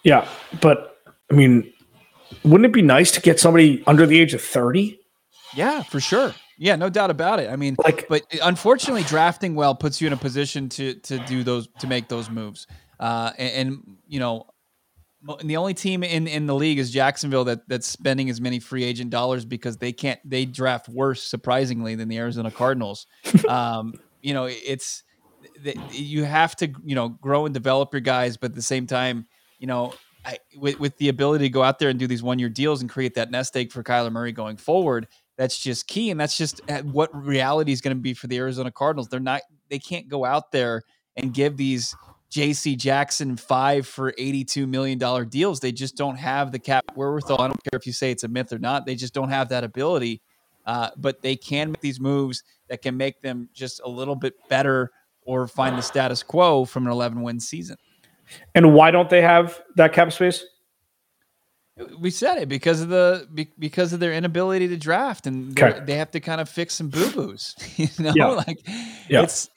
Yeah, 0.05 0.25
but 0.61 0.95
I 1.29 1.35
mean, 1.35 1.73
wouldn't 2.43 2.65
it 2.65 2.73
be 2.73 2.81
nice 2.81 3.11
to 3.11 3.21
get 3.21 3.39
somebody 3.39 3.83
under 3.87 4.05
the 4.05 4.19
age 4.19 4.33
of 4.33 4.41
30? 4.41 4.99
Yeah, 5.55 5.83
for 5.83 5.99
sure. 5.99 6.33
Yeah, 6.57 6.75
no 6.75 6.89
doubt 6.89 7.09
about 7.09 7.39
it. 7.39 7.49
I 7.49 7.55
mean, 7.55 7.75
like, 7.83 8.07
but 8.09 8.23
unfortunately, 8.43 9.03
drafting 9.03 9.55
well 9.55 9.75
puts 9.75 10.01
you 10.01 10.07
in 10.07 10.13
a 10.13 10.17
position 10.17 10.67
to 10.69 10.95
to 10.95 11.19
do 11.19 11.43
those 11.43 11.69
to 11.79 11.87
make 11.87 12.09
those 12.09 12.29
moves. 12.29 12.67
Uh, 12.99 13.31
and, 13.37 13.53
and 13.53 13.97
you 14.07 14.19
know, 14.19 14.45
and 15.39 15.49
the 15.49 15.55
only 15.55 15.73
team 15.73 16.03
in 16.03 16.27
in 16.27 16.47
the 16.47 16.55
league 16.55 16.77
is 16.77 16.91
Jacksonville 16.91 17.45
that 17.45 17.67
that's 17.69 17.87
spending 17.87 18.29
as 18.29 18.41
many 18.41 18.59
free 18.59 18.83
agent 18.83 19.09
dollars 19.09 19.45
because 19.45 19.77
they 19.77 19.93
can't 19.93 20.19
they 20.29 20.43
draft 20.43 20.89
worse 20.89 21.23
surprisingly 21.23 21.95
than 21.95 22.09
the 22.09 22.17
Arizona 22.17 22.51
Cardinals. 22.51 23.07
um, 23.47 23.93
you 24.21 24.33
know, 24.33 24.45
it's 24.45 25.03
you 25.91 26.25
have 26.25 26.57
to 26.57 26.73
you 26.83 26.95
know 26.95 27.07
grow 27.07 27.45
and 27.45 27.53
develop 27.53 27.93
your 27.93 28.01
guys, 28.01 28.35
but 28.35 28.51
at 28.51 28.55
the 28.55 28.61
same 28.61 28.85
time, 28.85 29.27
you 29.59 29.67
know, 29.67 29.93
I, 30.25 30.37
with, 30.57 30.79
with 30.79 30.97
the 30.97 31.09
ability 31.09 31.45
to 31.45 31.49
go 31.49 31.63
out 31.63 31.79
there 31.79 31.89
and 31.89 31.97
do 31.97 32.07
these 32.07 32.21
one 32.21 32.39
year 32.39 32.49
deals 32.49 32.81
and 32.81 32.89
create 32.89 33.15
that 33.15 33.31
nest 33.31 33.55
egg 33.55 33.71
for 33.71 33.83
Kyler 33.83 34.11
Murray 34.11 34.31
going 34.31 34.57
forward, 34.57 35.07
that's 35.37 35.57
just 35.57 35.87
key. 35.87 36.11
And 36.11 36.19
that's 36.19 36.37
just 36.37 36.61
uh, 36.69 36.81
what 36.81 37.09
reality 37.15 37.71
is 37.71 37.81
going 37.81 37.95
to 37.95 38.01
be 38.01 38.13
for 38.13 38.27
the 38.27 38.37
Arizona 38.37 38.71
Cardinals. 38.71 39.07
They're 39.07 39.19
not, 39.19 39.41
they 39.69 39.79
can't 39.79 40.09
go 40.09 40.25
out 40.25 40.51
there 40.51 40.83
and 41.15 41.33
give 41.33 41.55
these 41.55 41.95
JC 42.31 42.77
Jackson 42.77 43.37
five 43.37 43.87
for 43.87 44.11
$82 44.13 44.67
million 44.67 44.99
deals. 45.29 45.59
They 45.59 45.71
just 45.71 45.95
don't 45.95 46.17
have 46.17 46.51
the 46.51 46.59
cap 46.59 46.85
wherewithal. 46.95 47.41
I 47.41 47.47
don't 47.47 47.63
care 47.63 47.77
if 47.77 47.87
you 47.87 47.93
say 47.93 48.11
it's 48.11 48.23
a 48.23 48.27
myth 48.27 48.53
or 48.53 48.59
not. 48.59 48.85
They 48.85 48.95
just 48.95 49.13
don't 49.13 49.29
have 49.29 49.49
that 49.49 49.63
ability. 49.63 50.21
Uh, 50.65 50.89
but 50.97 51.21
they 51.21 51.35
can 51.35 51.71
make 51.71 51.81
these 51.81 51.99
moves 51.99 52.43
that 52.67 52.81
can 52.81 52.95
make 52.95 53.21
them 53.21 53.49
just 53.53 53.81
a 53.83 53.89
little 53.89 54.15
bit 54.15 54.33
better 54.49 54.91
or 55.21 55.47
find 55.47 55.77
the 55.77 55.81
status 55.81 56.21
quo 56.21 56.65
from 56.65 56.85
an 56.85 56.91
11 56.91 57.21
win 57.21 57.39
season. 57.39 57.77
And 58.55 58.73
why 58.73 58.91
don't 58.91 59.09
they 59.09 59.21
have 59.21 59.61
that 59.75 59.93
cap 59.93 60.11
space? 60.11 60.43
We 61.99 62.09
said 62.09 62.39
it 62.39 62.49
because 62.49 62.81
of 62.81 62.89
the 62.89 63.47
because 63.57 63.93
of 63.93 64.01
their 64.01 64.11
inability 64.11 64.67
to 64.67 64.77
draft, 64.77 65.27
and 65.27 65.57
okay. 65.57 65.79
they 65.85 65.95
have 65.95 66.11
to 66.11 66.19
kind 66.19 66.41
of 66.41 66.49
fix 66.49 66.73
some 66.73 66.89
boo 66.89 67.09
boos. 67.11 67.55
You 67.77 67.87
know, 67.99 68.13
yeah. 68.15 68.25
like 68.27 68.59
yeah. 69.07 69.23
it's 69.23 69.49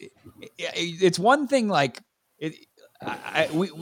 it's 0.57 1.19
one 1.19 1.49
thing 1.49 1.69
like 1.69 2.01
it. 2.39 2.55
I, 3.05 3.49
we, 3.53 3.73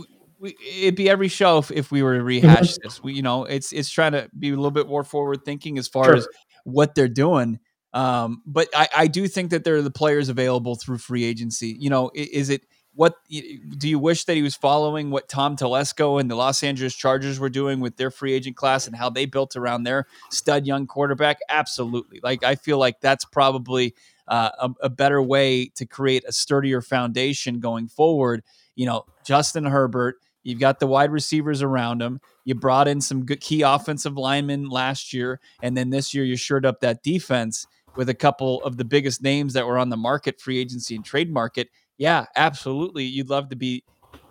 we 0.41 0.57
it'd 0.67 0.97
be 0.97 1.11
every 1.11 1.29
show 1.29 1.59
if, 1.59 1.71
if 1.71 1.93
we 1.93 2.03
were 2.03 2.17
to 2.17 2.25
rehash 2.25 2.73
mm-hmm. 2.73 2.89
this. 2.89 3.03
We, 3.03 3.13
you 3.13 3.23
know, 3.23 3.45
it's 3.45 3.73
it's 3.73 3.91
trying 3.91 4.13
to 4.13 4.31
be 4.39 4.49
a 4.49 4.57
little 4.57 4.71
bit 4.71 4.89
more 4.89 5.05
forward 5.05 5.45
thinking 5.45 5.79
as 5.79 5.87
far 5.87 6.05
sure. 6.05 6.17
as 6.17 6.29
what 6.65 6.95
they're 6.95 7.09
doing. 7.09 7.59
Um, 7.93 8.43
but 8.47 8.69
I, 8.75 8.89
I 8.97 9.07
do 9.09 9.29
think 9.29 9.51
that 9.51 9.65
there 9.65 9.77
are 9.77 9.83
the 9.83 9.91
players 9.91 10.29
available 10.29 10.77
through 10.77 10.99
free 10.99 11.25
agency. 11.25 11.77
You 11.79 11.91
know, 11.91 12.11
is 12.15 12.49
it 12.49 12.63
what 12.95 13.15
do 13.29 13.89
you 13.89 13.99
wish 13.99 14.25
that 14.25 14.35
he 14.35 14.43
was 14.43 14.57
following 14.57 15.11
what 15.11 15.29
Tom 15.29 15.57
Telesco 15.57 16.21
and 16.21 16.31
the 16.31 16.35
Los 16.35 16.63
Angeles 16.63 16.95
Chargers 16.95 17.39
were 17.39 17.49
doing 17.49 17.81
with 17.81 17.97
their 17.97 18.11
free 18.11 18.33
agent 18.33 18.57
class 18.57 18.87
and 18.87 18.97
how 18.97 19.09
they 19.09 19.27
built 19.27 19.57
around 19.57 19.85
their 19.85 20.07
stud 20.31 20.67
young 20.67 20.87
quarterback? 20.87 21.39
Absolutely. 21.49 22.21
Like 22.23 22.43
I 22.43 22.57
feel 22.57 22.79
like 22.79 23.01
that's 23.01 23.25
probably 23.25 23.95
uh, 24.27 24.51
a, 24.59 24.71
a, 24.85 24.89
better 24.89 25.23
way 25.23 25.67
to 25.75 25.87
create 25.87 26.25
a 26.27 26.33
sturdier 26.33 26.81
foundation 26.81 27.59
going 27.59 27.89
forward. 27.89 28.43
You 28.75 28.87
know, 28.87 29.05
Justin 29.25 29.65
Herbert. 29.65 30.17
You've 30.43 30.61
got 30.61 30.81
the 30.81 30.87
wide 30.87 31.13
receivers 31.13 31.61
around 31.61 32.01
him. 32.01 32.21
You 32.45 32.55
brought 32.55 32.89
in 32.89 33.03
some 33.03 33.27
good 33.27 33.43
key 33.43 33.61
offensive 33.61 34.17
linemen 34.17 34.71
last 34.71 35.13
year, 35.13 35.39
and 35.63 35.77
then 35.77 35.91
this 35.91 36.15
year 36.15 36.25
you 36.25 36.37
shored 36.37 36.65
up 36.65 36.81
that 36.81 37.03
defense 37.03 37.67
with 37.95 38.09
a 38.09 38.15
couple 38.15 38.63
of 38.63 38.79
the 38.79 38.85
biggest 38.85 39.23
names 39.23 39.53
that 39.53 39.67
were 39.67 39.77
on 39.77 39.91
the 39.91 39.97
market, 39.97 40.41
free 40.41 40.59
agency 40.59 40.95
and 40.95 41.05
trade 41.05 41.31
market 41.31 41.69
yeah, 42.01 42.25
absolutely. 42.35 43.05
You'd 43.05 43.29
love 43.29 43.51
to 43.51 43.57
be 43.57 43.85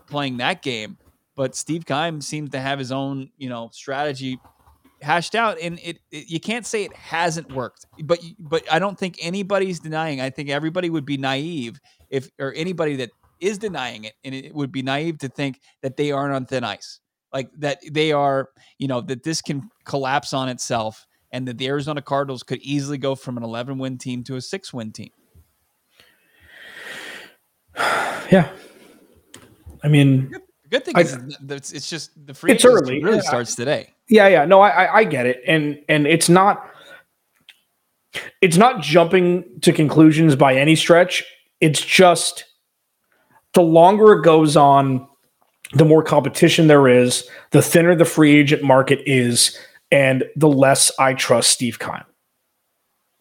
playing 0.07 0.37
that 0.37 0.63
game. 0.63 0.97
But 1.35 1.55
Steve 1.55 1.85
Keim 1.85 2.19
seems 2.19 2.49
to 2.49 2.59
have 2.59 2.79
his 2.79 2.91
own, 2.91 3.29
you 3.37 3.47
know, 3.47 3.69
strategy 3.71 4.39
hashed 5.03 5.35
out, 5.35 5.59
and 5.61 5.79
it, 5.83 5.99
it, 6.11 6.29
you 6.29 6.39
can't 6.39 6.65
say 6.65 6.83
it 6.83 6.95
hasn't 6.95 7.53
worked. 7.53 7.85
But 8.03 8.19
but 8.39 8.63
I 8.73 8.79
don't 8.79 8.97
think 8.97 9.17
anybody's 9.21 9.79
denying. 9.79 10.19
I 10.19 10.31
think 10.31 10.49
everybody 10.49 10.89
would 10.89 11.05
be 11.05 11.17
naive 11.17 11.79
if 12.09 12.31
or 12.39 12.53
anybody 12.55 12.95
that 12.97 13.11
is 13.39 13.59
denying 13.59 14.05
it, 14.05 14.13
and 14.23 14.33
it 14.33 14.55
would 14.55 14.71
be 14.71 14.81
naive 14.81 15.19
to 15.19 15.29
think 15.29 15.61
that 15.83 15.95
they 15.95 16.11
aren't 16.11 16.33
on 16.33 16.47
thin 16.47 16.63
ice, 16.63 16.99
like 17.31 17.51
that 17.59 17.77
they 17.89 18.11
are, 18.11 18.49
you 18.79 18.87
know, 18.87 18.99
that 19.01 19.21
this 19.21 19.43
can 19.43 19.69
collapse 19.85 20.33
on 20.33 20.49
itself, 20.49 21.05
and 21.31 21.47
that 21.47 21.59
the 21.59 21.67
Arizona 21.67 22.01
Cardinals 22.01 22.41
could 22.41 22.59
easily 22.63 22.97
go 22.97 23.13
from 23.13 23.37
an 23.37 23.43
11 23.43 23.77
win 23.77 23.99
team 23.99 24.23
to 24.23 24.37
a 24.37 24.41
six 24.41 24.73
win 24.73 24.91
team. 24.91 25.11
Yeah. 28.31 28.49
I 29.83 29.87
mean, 29.87 30.27
good, 30.27 30.41
good 30.69 30.85
thing 30.85 30.95
I, 30.97 31.01
is 31.01 31.17
it's, 31.49 31.71
it's 31.71 31.89
just 31.89 32.11
the 32.25 32.33
free. 32.33 32.51
It's 32.51 32.65
early. 32.65 33.03
Really 33.03 33.17
yeah. 33.17 33.21
starts 33.23 33.55
today. 33.55 33.93
Yeah, 34.07 34.27
yeah. 34.27 34.45
No, 34.45 34.61
I, 34.61 34.99
I 34.99 35.03
get 35.03 35.25
it, 35.25 35.41
and 35.47 35.79
and 35.89 36.07
it's 36.07 36.29
not. 36.29 36.69
It's 38.41 38.57
not 38.57 38.81
jumping 38.81 39.59
to 39.61 39.71
conclusions 39.71 40.35
by 40.35 40.55
any 40.55 40.75
stretch. 40.75 41.23
It's 41.61 41.83
just 41.83 42.45
the 43.53 43.61
longer 43.61 44.13
it 44.13 44.23
goes 44.23 44.57
on, 44.57 45.07
the 45.73 45.85
more 45.85 46.03
competition 46.03 46.67
there 46.67 46.87
is, 46.87 47.27
the 47.51 47.61
thinner 47.61 47.95
the 47.95 48.05
free 48.05 48.35
agent 48.35 48.63
market 48.63 48.99
is. 49.05 49.57
and 49.91 50.23
the 50.35 50.47
less 50.47 50.91
I 50.99 51.13
trust 51.13 51.49
Steve 51.49 51.79
Keim. 51.79 52.03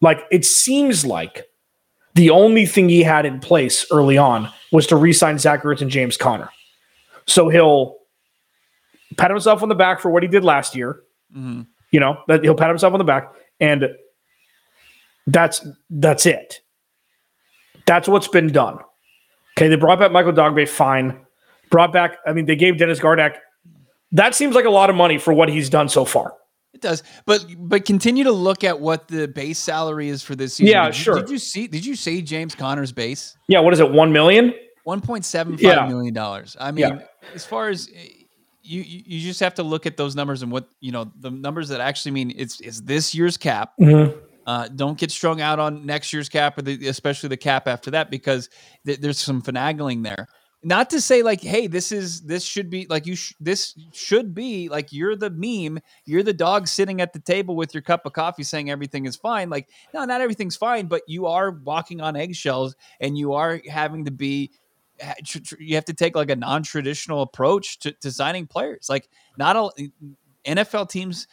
Like 0.01 0.21
it 0.31 0.45
seems 0.45 1.05
like 1.05 1.48
the 2.19 2.29
only 2.31 2.65
thing 2.65 2.89
he 2.89 3.01
had 3.01 3.25
in 3.25 3.39
place 3.39 3.85
early 3.91 4.17
on 4.17 4.49
was 4.73 4.85
to 4.87 4.97
re-sign 4.97 5.39
Zach 5.39 5.63
Ertz 5.63 5.79
and 5.79 5.89
James 5.89 6.17
Conner. 6.17 6.49
So 7.27 7.47
he'll 7.47 7.95
pat 9.15 9.31
himself 9.31 9.63
on 9.63 9.69
the 9.69 9.75
back 9.75 10.01
for 10.01 10.11
what 10.11 10.21
he 10.21 10.27
did 10.27 10.43
last 10.43 10.75
year. 10.75 10.99
Mhm. 11.33 11.65
You 11.91 12.01
know, 12.01 12.21
that 12.27 12.43
he'll 12.43 12.55
pat 12.55 12.67
himself 12.67 12.91
on 12.91 12.97
the 12.97 13.05
back, 13.05 13.31
and 13.61 13.95
that's 15.27 15.65
that's 15.89 16.25
it. 16.25 16.59
That's 17.85 18.09
what's 18.09 18.27
been 18.27 18.51
done. 18.51 18.79
Okay, 19.57 19.69
they 19.69 19.77
brought 19.77 19.99
back 19.99 20.11
Michael 20.11 20.33
Dogbe, 20.33 20.67
fine. 20.67 21.25
Brought 21.71 21.93
back, 21.93 22.17
I 22.27 22.33
mean, 22.33 22.47
they 22.47 22.57
gave 22.57 22.77
Dennis 22.77 22.99
Gardeck. 22.99 23.37
That 24.11 24.35
seems 24.35 24.55
like 24.55 24.65
a 24.65 24.69
lot 24.69 24.89
of 24.89 24.97
money 24.97 25.17
for 25.17 25.33
what 25.33 25.47
he's 25.47 25.69
done 25.69 25.87
so 25.87 26.03
far. 26.03 26.33
It 26.73 26.81
does, 26.81 27.01
but 27.25 27.45
but 27.57 27.83
continue 27.85 28.23
to 28.25 28.31
look 28.31 28.63
at 28.63 28.79
what 28.79 29.07
the 29.07 29.27
base 29.27 29.57
salary 29.57 30.09
is 30.09 30.21
for 30.21 30.35
this 30.35 30.53
season. 30.55 30.71
Yeah, 30.73 30.85
Did 30.85 30.97
you- 30.97 31.03
sure. 31.03 31.15
Did 31.15 31.29
you 31.29 31.37
see? 31.39 31.67
Did 31.67 31.85
you 31.85 31.95
see 31.95 32.21
James 32.21 32.53
Conner's 32.53 32.91
base? 32.91 33.35
Yeah, 33.47 33.59
what 33.59 33.73
is 33.73 33.79
it? 33.79 33.91
One 33.91 34.11
million? 34.13 34.53
One 34.83 35.01
point 35.01 35.25
seven 35.25 35.57
Yeah. 35.59 35.75
five 35.77 35.89
million 35.89 36.13
dollars. 36.13 36.55
I 36.59 36.71
mean, 36.71 36.85
Yeah. 36.87 36.99
as 37.33 37.43
far 37.45 37.69
as 37.69 37.89
eh, 37.93 38.07
you, 38.61 38.81
you, 38.83 39.19
just 39.19 39.39
have 39.39 39.55
to 39.55 39.63
look 39.63 39.87
at 39.87 39.97
those 39.97 40.15
numbers 40.15 40.43
and 40.43 40.51
what 40.51 40.69
you 40.79 40.91
know 40.91 41.11
the 41.19 41.31
numbers 41.31 41.69
that 41.69 41.81
actually 41.81 42.11
mean 42.11 42.33
it's 42.37 42.59
it's 42.61 42.81
this 42.81 43.15
year's 43.15 43.35
cap. 43.35 43.73
Uh, 44.45 44.67
don't 44.75 44.97
get 44.97 45.11
strung 45.11 45.41
out 45.41 45.59
on 45.59 45.85
next 45.85 46.11
year's 46.13 46.27
cap 46.29 46.57
or 46.57 46.61
the, 46.63 46.87
especially 46.87 47.29
the 47.29 47.37
cap 47.37 47.67
after 47.67 47.91
that 47.91 48.09
because 48.09 48.49
th- 48.85 48.99
there's 48.99 49.19
some 49.19 49.41
finagling 49.43 50.03
there. 50.03 50.27
Not 50.61 50.89
to 50.89 50.99
say 50.99 51.23
like, 51.23 51.41
hey, 51.41 51.67
this 51.67 51.91
is 51.91 52.21
this 52.21 52.43
should 52.43 52.69
be 52.69 52.85
like 52.89 53.05
you. 53.05 53.15
Sh- 53.15 53.33
this 53.39 53.75
should 53.93 54.33
be 54.35 54.67
like 54.67 54.91
you're 54.91 55.15
the 55.15 55.29
meme. 55.29 55.79
You're 56.05 56.23
the 56.23 56.33
dog 56.33 56.67
sitting 56.67 56.99
at 56.99 57.13
the 57.13 57.19
table 57.19 57.55
with 57.55 57.73
your 57.73 57.81
cup 57.81 58.05
of 58.05 58.11
coffee, 58.11 58.43
saying 58.43 58.69
everything 58.69 59.05
is 59.05 59.15
fine. 59.15 59.49
Like, 59.49 59.69
no, 59.93 60.03
not 60.03 60.19
everything's 60.19 60.57
fine, 60.57 60.87
but 60.87 61.03
you 61.07 61.27
are 61.27 61.51
walking 61.51 62.01
on 62.01 62.17
eggshells, 62.17 62.75
and 62.99 63.17
you 63.17 63.33
are 63.33 63.61
having 63.69 64.03
to 64.05 64.11
be. 64.11 64.51
You 65.59 65.75
have 65.75 65.85
to 65.85 65.93
take 65.93 66.17
like 66.17 66.29
a 66.29 66.35
non-traditional 66.35 67.21
approach 67.21 67.79
to, 67.79 67.93
to 67.93 68.11
signing 68.11 68.45
players. 68.45 68.87
Like, 68.89 69.07
not 69.37 69.55
all 69.55 69.73
NFL 70.45 70.89
teams 70.89 71.25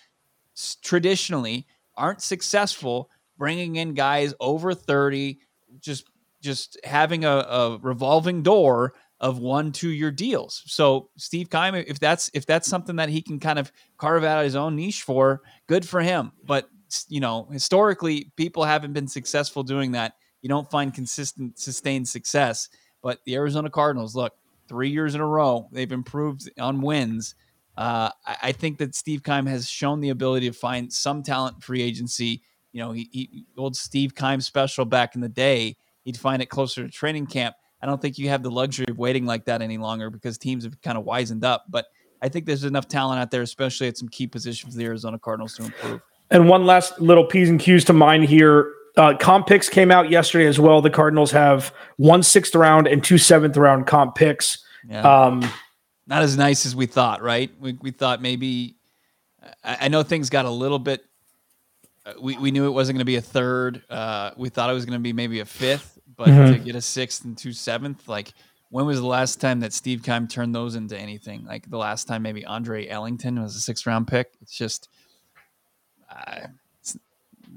traditionally 0.82 1.66
aren't 1.96 2.22
successful 2.22 3.10
bringing 3.38 3.76
in 3.76 3.94
guys 3.94 4.34
over 4.40 4.72
30 4.72 5.38
just 5.80 6.06
just 6.40 6.78
having 6.84 7.24
a, 7.24 7.28
a 7.28 7.78
revolving 7.78 8.42
door 8.42 8.94
of 9.20 9.38
one 9.38 9.72
two 9.72 9.88
year 9.88 10.10
deals 10.10 10.62
so 10.66 11.08
steve 11.16 11.48
Keim, 11.50 11.74
if 11.74 11.98
that's 11.98 12.30
if 12.34 12.44
that's 12.46 12.68
something 12.68 12.96
that 12.96 13.08
he 13.08 13.22
can 13.22 13.40
kind 13.40 13.58
of 13.58 13.72
carve 13.96 14.24
out 14.24 14.44
his 14.44 14.56
own 14.56 14.76
niche 14.76 15.02
for 15.02 15.42
good 15.66 15.86
for 15.86 16.00
him 16.00 16.32
but 16.44 16.68
you 17.08 17.20
know 17.20 17.48
historically 17.50 18.30
people 18.36 18.64
haven't 18.64 18.92
been 18.92 19.08
successful 19.08 19.62
doing 19.62 19.92
that 19.92 20.14
you 20.42 20.48
don't 20.48 20.70
find 20.70 20.94
consistent 20.94 21.58
sustained 21.58 22.06
success 22.06 22.68
but 23.02 23.20
the 23.24 23.34
arizona 23.34 23.70
cardinals 23.70 24.14
look 24.14 24.34
three 24.68 24.90
years 24.90 25.14
in 25.14 25.20
a 25.20 25.26
row 25.26 25.68
they've 25.72 25.92
improved 25.92 26.50
on 26.58 26.82
wins 26.82 27.34
uh, 27.76 28.10
I, 28.24 28.36
I 28.42 28.52
think 28.52 28.78
that 28.78 28.94
Steve 28.94 29.22
Keim 29.22 29.46
has 29.46 29.68
shown 29.68 30.00
the 30.00 30.08
ability 30.10 30.48
to 30.48 30.54
find 30.54 30.92
some 30.92 31.22
talent 31.22 31.62
free 31.62 31.82
agency. 31.82 32.42
You 32.72 32.82
know, 32.82 32.92
he, 32.92 33.08
he 33.12 33.46
old 33.56 33.76
Steve 33.76 34.14
Keim 34.14 34.40
special 34.40 34.84
back 34.84 35.14
in 35.14 35.20
the 35.20 35.28
day. 35.28 35.76
He'd 36.04 36.16
find 36.16 36.40
it 36.40 36.46
closer 36.46 36.82
to 36.84 36.90
training 36.90 37.26
camp. 37.26 37.56
I 37.82 37.86
don't 37.86 38.00
think 38.00 38.18
you 38.18 38.28
have 38.28 38.42
the 38.42 38.50
luxury 38.50 38.86
of 38.88 38.98
waiting 38.98 39.26
like 39.26 39.44
that 39.46 39.62
any 39.62 39.78
longer 39.78 40.10
because 40.10 40.38
teams 40.38 40.64
have 40.64 40.80
kind 40.80 40.96
of 40.96 41.04
wisened 41.04 41.44
up. 41.44 41.64
But 41.68 41.86
I 42.22 42.28
think 42.28 42.46
there's 42.46 42.64
enough 42.64 42.88
talent 42.88 43.20
out 43.20 43.30
there, 43.30 43.42
especially 43.42 43.88
at 43.88 43.98
some 43.98 44.08
key 44.08 44.26
positions 44.26 44.72
for 44.72 44.78
the 44.78 44.84
Arizona 44.86 45.18
Cardinals 45.18 45.54
to 45.56 45.64
improve. 45.64 46.00
And 46.30 46.48
one 46.48 46.66
last 46.66 47.00
little 47.00 47.24
P's 47.24 47.48
and 47.48 47.60
Q's 47.60 47.84
to 47.84 47.92
mind 47.92 48.24
here. 48.24 48.72
Uh, 48.96 49.14
comp 49.14 49.46
picks 49.46 49.68
came 49.68 49.90
out 49.90 50.10
yesterday 50.10 50.46
as 50.46 50.58
well. 50.58 50.80
The 50.80 50.90
Cardinals 50.90 51.30
have 51.32 51.72
one 51.98 52.22
sixth 52.22 52.54
round 52.54 52.86
and 52.86 53.04
two 53.04 53.18
seventh 53.18 53.56
round 53.56 53.86
comp 53.86 54.14
picks. 54.14 54.64
Yeah. 54.88 55.02
Um, 55.02 55.46
not 56.06 56.22
as 56.22 56.36
nice 56.36 56.64
as 56.64 56.74
we 56.74 56.86
thought, 56.86 57.20
right? 57.20 57.50
We, 57.60 57.74
we 57.82 57.90
thought 57.90 58.22
maybe, 58.22 58.76
I, 59.62 59.78
I 59.82 59.88
know 59.88 60.02
things 60.02 60.30
got 60.30 60.46
a 60.46 60.50
little 60.50 60.78
bit, 60.78 61.04
uh, 62.06 62.14
we, 62.20 62.38
we 62.38 62.50
knew 62.50 62.66
it 62.66 62.70
wasn't 62.70 62.94
going 62.96 63.00
to 63.00 63.04
be 63.04 63.16
a 63.16 63.20
third. 63.20 63.82
Uh, 63.90 64.30
we 64.36 64.48
thought 64.48 64.70
it 64.70 64.72
was 64.72 64.86
going 64.86 64.98
to 64.98 65.02
be 65.02 65.12
maybe 65.12 65.40
a 65.40 65.44
fifth, 65.44 65.95
but 66.16 66.26
to 66.26 66.58
get 66.58 66.74
a 66.76 66.80
sixth 66.80 67.24
and 67.24 67.36
two 67.36 67.52
seventh, 67.52 68.08
like 68.08 68.32
when 68.70 68.84
was 68.86 68.98
the 69.00 69.06
last 69.06 69.40
time 69.40 69.60
that 69.60 69.72
Steve 69.72 70.02
Keim 70.02 70.26
turned 70.26 70.54
those 70.54 70.74
into 70.74 70.96
anything? 70.98 71.44
Like 71.44 71.68
the 71.70 71.76
last 71.78 72.08
time 72.08 72.22
maybe 72.22 72.44
Andre 72.44 72.88
Ellington 72.88 73.40
was 73.40 73.54
a 73.56 73.60
sixth 73.60 73.86
round 73.86 74.08
pick. 74.08 74.32
It's 74.42 74.56
just, 74.56 74.88
uh, 76.10 76.46
it's, 76.80 76.96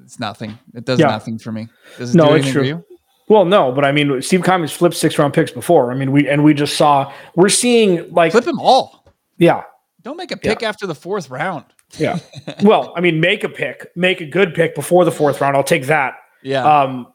it's 0.03 0.19
nothing. 0.19 0.57
It 0.73 0.85
does 0.85 0.99
Yeah. 0.99 1.07
nothing 1.07 1.39
for 1.39 1.51
me. 1.51 1.67
Does 1.97 2.13
it 2.13 2.17
No, 2.17 2.29
do 2.29 2.35
it's 2.35 2.49
true. 2.51 2.63
you? 2.63 2.85
well, 3.27 3.45
no, 3.45 3.71
but 3.71 3.85
I 3.85 3.91
mean, 3.91 4.21
Steve 4.21 4.43
Keim 4.43 4.61
has 4.61 4.71
flipped 4.71 4.95
six 4.95 5.17
round 5.17 5.33
picks 5.33 5.51
before. 5.51 5.91
I 5.91 5.95
mean, 5.95 6.11
we 6.11 6.27
and 6.27 6.43
we 6.43 6.53
just 6.53 6.75
saw 6.77 7.11
we're 7.35 7.49
seeing 7.49 8.11
like 8.13 8.31
Flip 8.31 8.43
them 8.45 8.59
all. 8.59 9.05
yeah, 9.37 9.63
Don't 10.03 10.17
make 10.17 10.31
a 10.31 10.37
pick 10.37 10.63
after 10.63 10.85
the 10.87 10.95
fourth 10.95 11.29
round. 11.29 11.65
yeah. 11.97 12.19
well, 12.63 12.93
I 12.95 13.01
mean, 13.01 13.19
make 13.19 13.43
a 13.43 13.49
pick, 13.49 13.87
make 13.95 14.21
a 14.21 14.25
good 14.25 14.53
pick 14.53 14.75
before 14.75 15.05
the 15.05 15.11
fourth 15.11 15.41
round. 15.41 15.55
I'll 15.55 15.63
take 15.63 15.85
that. 15.87 16.15
Yeah. 16.43 16.63
Um, 16.63 17.07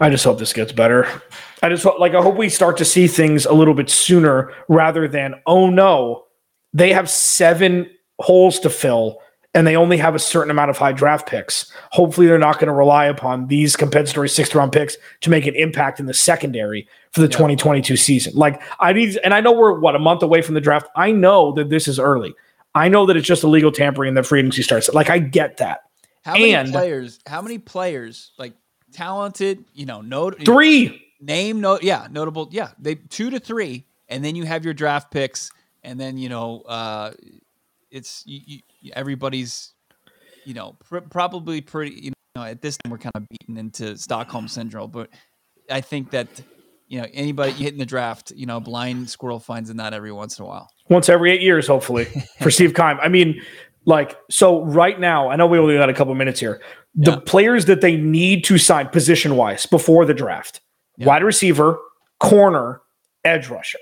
I 0.00 0.10
just 0.10 0.24
hope 0.24 0.38
this 0.38 0.52
gets 0.52 0.72
better. 0.72 1.06
I 1.62 1.68
just 1.68 1.82
hope, 1.84 1.98
like 1.98 2.14
I 2.14 2.22
hope 2.22 2.36
we 2.36 2.48
start 2.48 2.76
to 2.78 2.84
see 2.84 3.06
things 3.06 3.46
a 3.46 3.52
little 3.52 3.74
bit 3.74 3.90
sooner 3.90 4.52
rather 4.68 5.08
than 5.08 5.34
oh 5.46 5.70
no, 5.70 6.24
they 6.72 6.92
have 6.92 7.08
seven 7.10 7.90
holes 8.20 8.60
to 8.60 8.70
fill 8.70 9.18
and 9.56 9.66
they 9.66 9.76
only 9.76 9.96
have 9.96 10.14
a 10.16 10.18
certain 10.18 10.50
amount 10.50 10.68
of 10.70 10.76
high 10.76 10.92
draft 10.92 11.28
picks. 11.28 11.72
Hopefully, 11.92 12.26
they're 12.26 12.38
not 12.38 12.56
going 12.58 12.66
to 12.66 12.72
rely 12.72 13.06
upon 13.06 13.46
these 13.46 13.76
compensatory 13.76 14.28
sixth 14.28 14.54
round 14.54 14.72
picks 14.72 14.96
to 15.20 15.30
make 15.30 15.46
an 15.46 15.54
impact 15.54 16.00
in 16.00 16.06
the 16.06 16.14
secondary 16.14 16.88
for 17.12 17.20
the 17.20 17.28
2022 17.28 17.96
season. 17.96 18.34
Like 18.34 18.60
I 18.80 18.92
need, 18.92 19.16
and 19.24 19.32
I 19.32 19.40
know 19.40 19.52
we're 19.52 19.78
what 19.78 19.94
a 19.94 20.00
month 20.00 20.22
away 20.22 20.42
from 20.42 20.54
the 20.54 20.60
draft. 20.60 20.88
I 20.96 21.12
know 21.12 21.52
that 21.52 21.70
this 21.70 21.86
is 21.88 21.98
early. 21.98 22.34
I 22.74 22.88
know 22.88 23.06
that 23.06 23.16
it's 23.16 23.26
just 23.26 23.44
illegal 23.44 23.70
tampering 23.70 24.08
and 24.08 24.16
the 24.16 24.24
free 24.24 24.40
agency 24.40 24.62
starts. 24.62 24.88
Like 24.92 25.08
I 25.08 25.18
get 25.20 25.58
that. 25.58 25.82
How 26.24 26.32
many 26.32 26.54
And- 26.54 26.72
players? 26.72 27.20
How 27.26 27.40
many 27.40 27.58
players 27.58 28.32
like 28.38 28.54
talented? 28.94 29.64
You 29.74 29.86
know, 29.86 30.00
no 30.00 30.30
Three. 30.30 31.02
name, 31.20 31.60
no, 31.60 31.78
yeah, 31.82 32.06
notable, 32.10 32.48
yeah. 32.50 32.70
They 32.78 32.94
two 32.94 33.30
to 33.30 33.38
three, 33.40 33.84
and 34.08 34.24
then 34.24 34.36
you 34.36 34.44
have 34.44 34.64
your 34.64 34.74
draft 34.74 35.10
picks, 35.10 35.50
and 35.82 36.00
then 36.00 36.16
you 36.16 36.28
know, 36.28 36.62
uh, 36.62 37.12
it's 37.90 38.22
you, 38.26 38.60
you, 38.80 38.92
everybody's, 38.94 39.74
you 40.44 40.54
know, 40.54 40.76
pr- 40.88 40.98
probably 40.98 41.60
pretty. 41.60 41.94
You 41.96 42.12
know, 42.36 42.42
at 42.42 42.62
this 42.62 42.76
time 42.78 42.90
we're 42.90 42.98
kind 42.98 43.12
of 43.14 43.28
beaten 43.28 43.56
into 43.56 43.96
Stockholm 43.98 44.48
syndrome, 44.48 44.90
but 44.90 45.10
I 45.70 45.80
think 45.80 46.10
that 46.10 46.28
you 46.88 47.00
know 47.00 47.06
anybody 47.12 47.52
hitting 47.52 47.78
the 47.78 47.86
draft, 47.86 48.32
you 48.34 48.46
know, 48.46 48.60
blind 48.60 49.10
squirrel 49.10 49.38
finds 49.40 49.70
a 49.70 49.74
nut 49.74 49.94
every 49.94 50.12
once 50.12 50.38
in 50.38 50.44
a 50.44 50.48
while. 50.48 50.68
once 50.88 51.08
every 51.08 51.30
eight 51.32 51.42
years, 51.42 51.66
hopefully, 51.66 52.06
for 52.40 52.50
Steve 52.56 52.74
Keim. 52.74 52.98
I 53.00 53.08
mean, 53.08 53.40
like, 53.86 54.16
so 54.30 54.64
right 54.64 54.98
now, 54.98 55.28
I 55.28 55.36
know 55.36 55.46
we 55.46 55.58
only 55.58 55.76
got 55.76 55.88
a 55.88 55.94
couple 55.94 56.14
minutes 56.14 56.40
here. 56.40 56.60
The 56.94 57.12
Yeah. 57.12 57.18
players 57.26 57.64
that 57.66 57.80
they 57.80 57.96
need 57.96 58.44
to 58.44 58.58
sign 58.58 58.88
position 58.88 59.36
wise 59.36 59.66
before 59.66 60.04
the 60.06 60.14
draft 60.14 60.60
Yeah. 60.96 61.06
wide 61.06 61.24
receiver, 61.24 61.78
corner, 62.20 62.80
edge 63.24 63.48
rusher. 63.48 63.78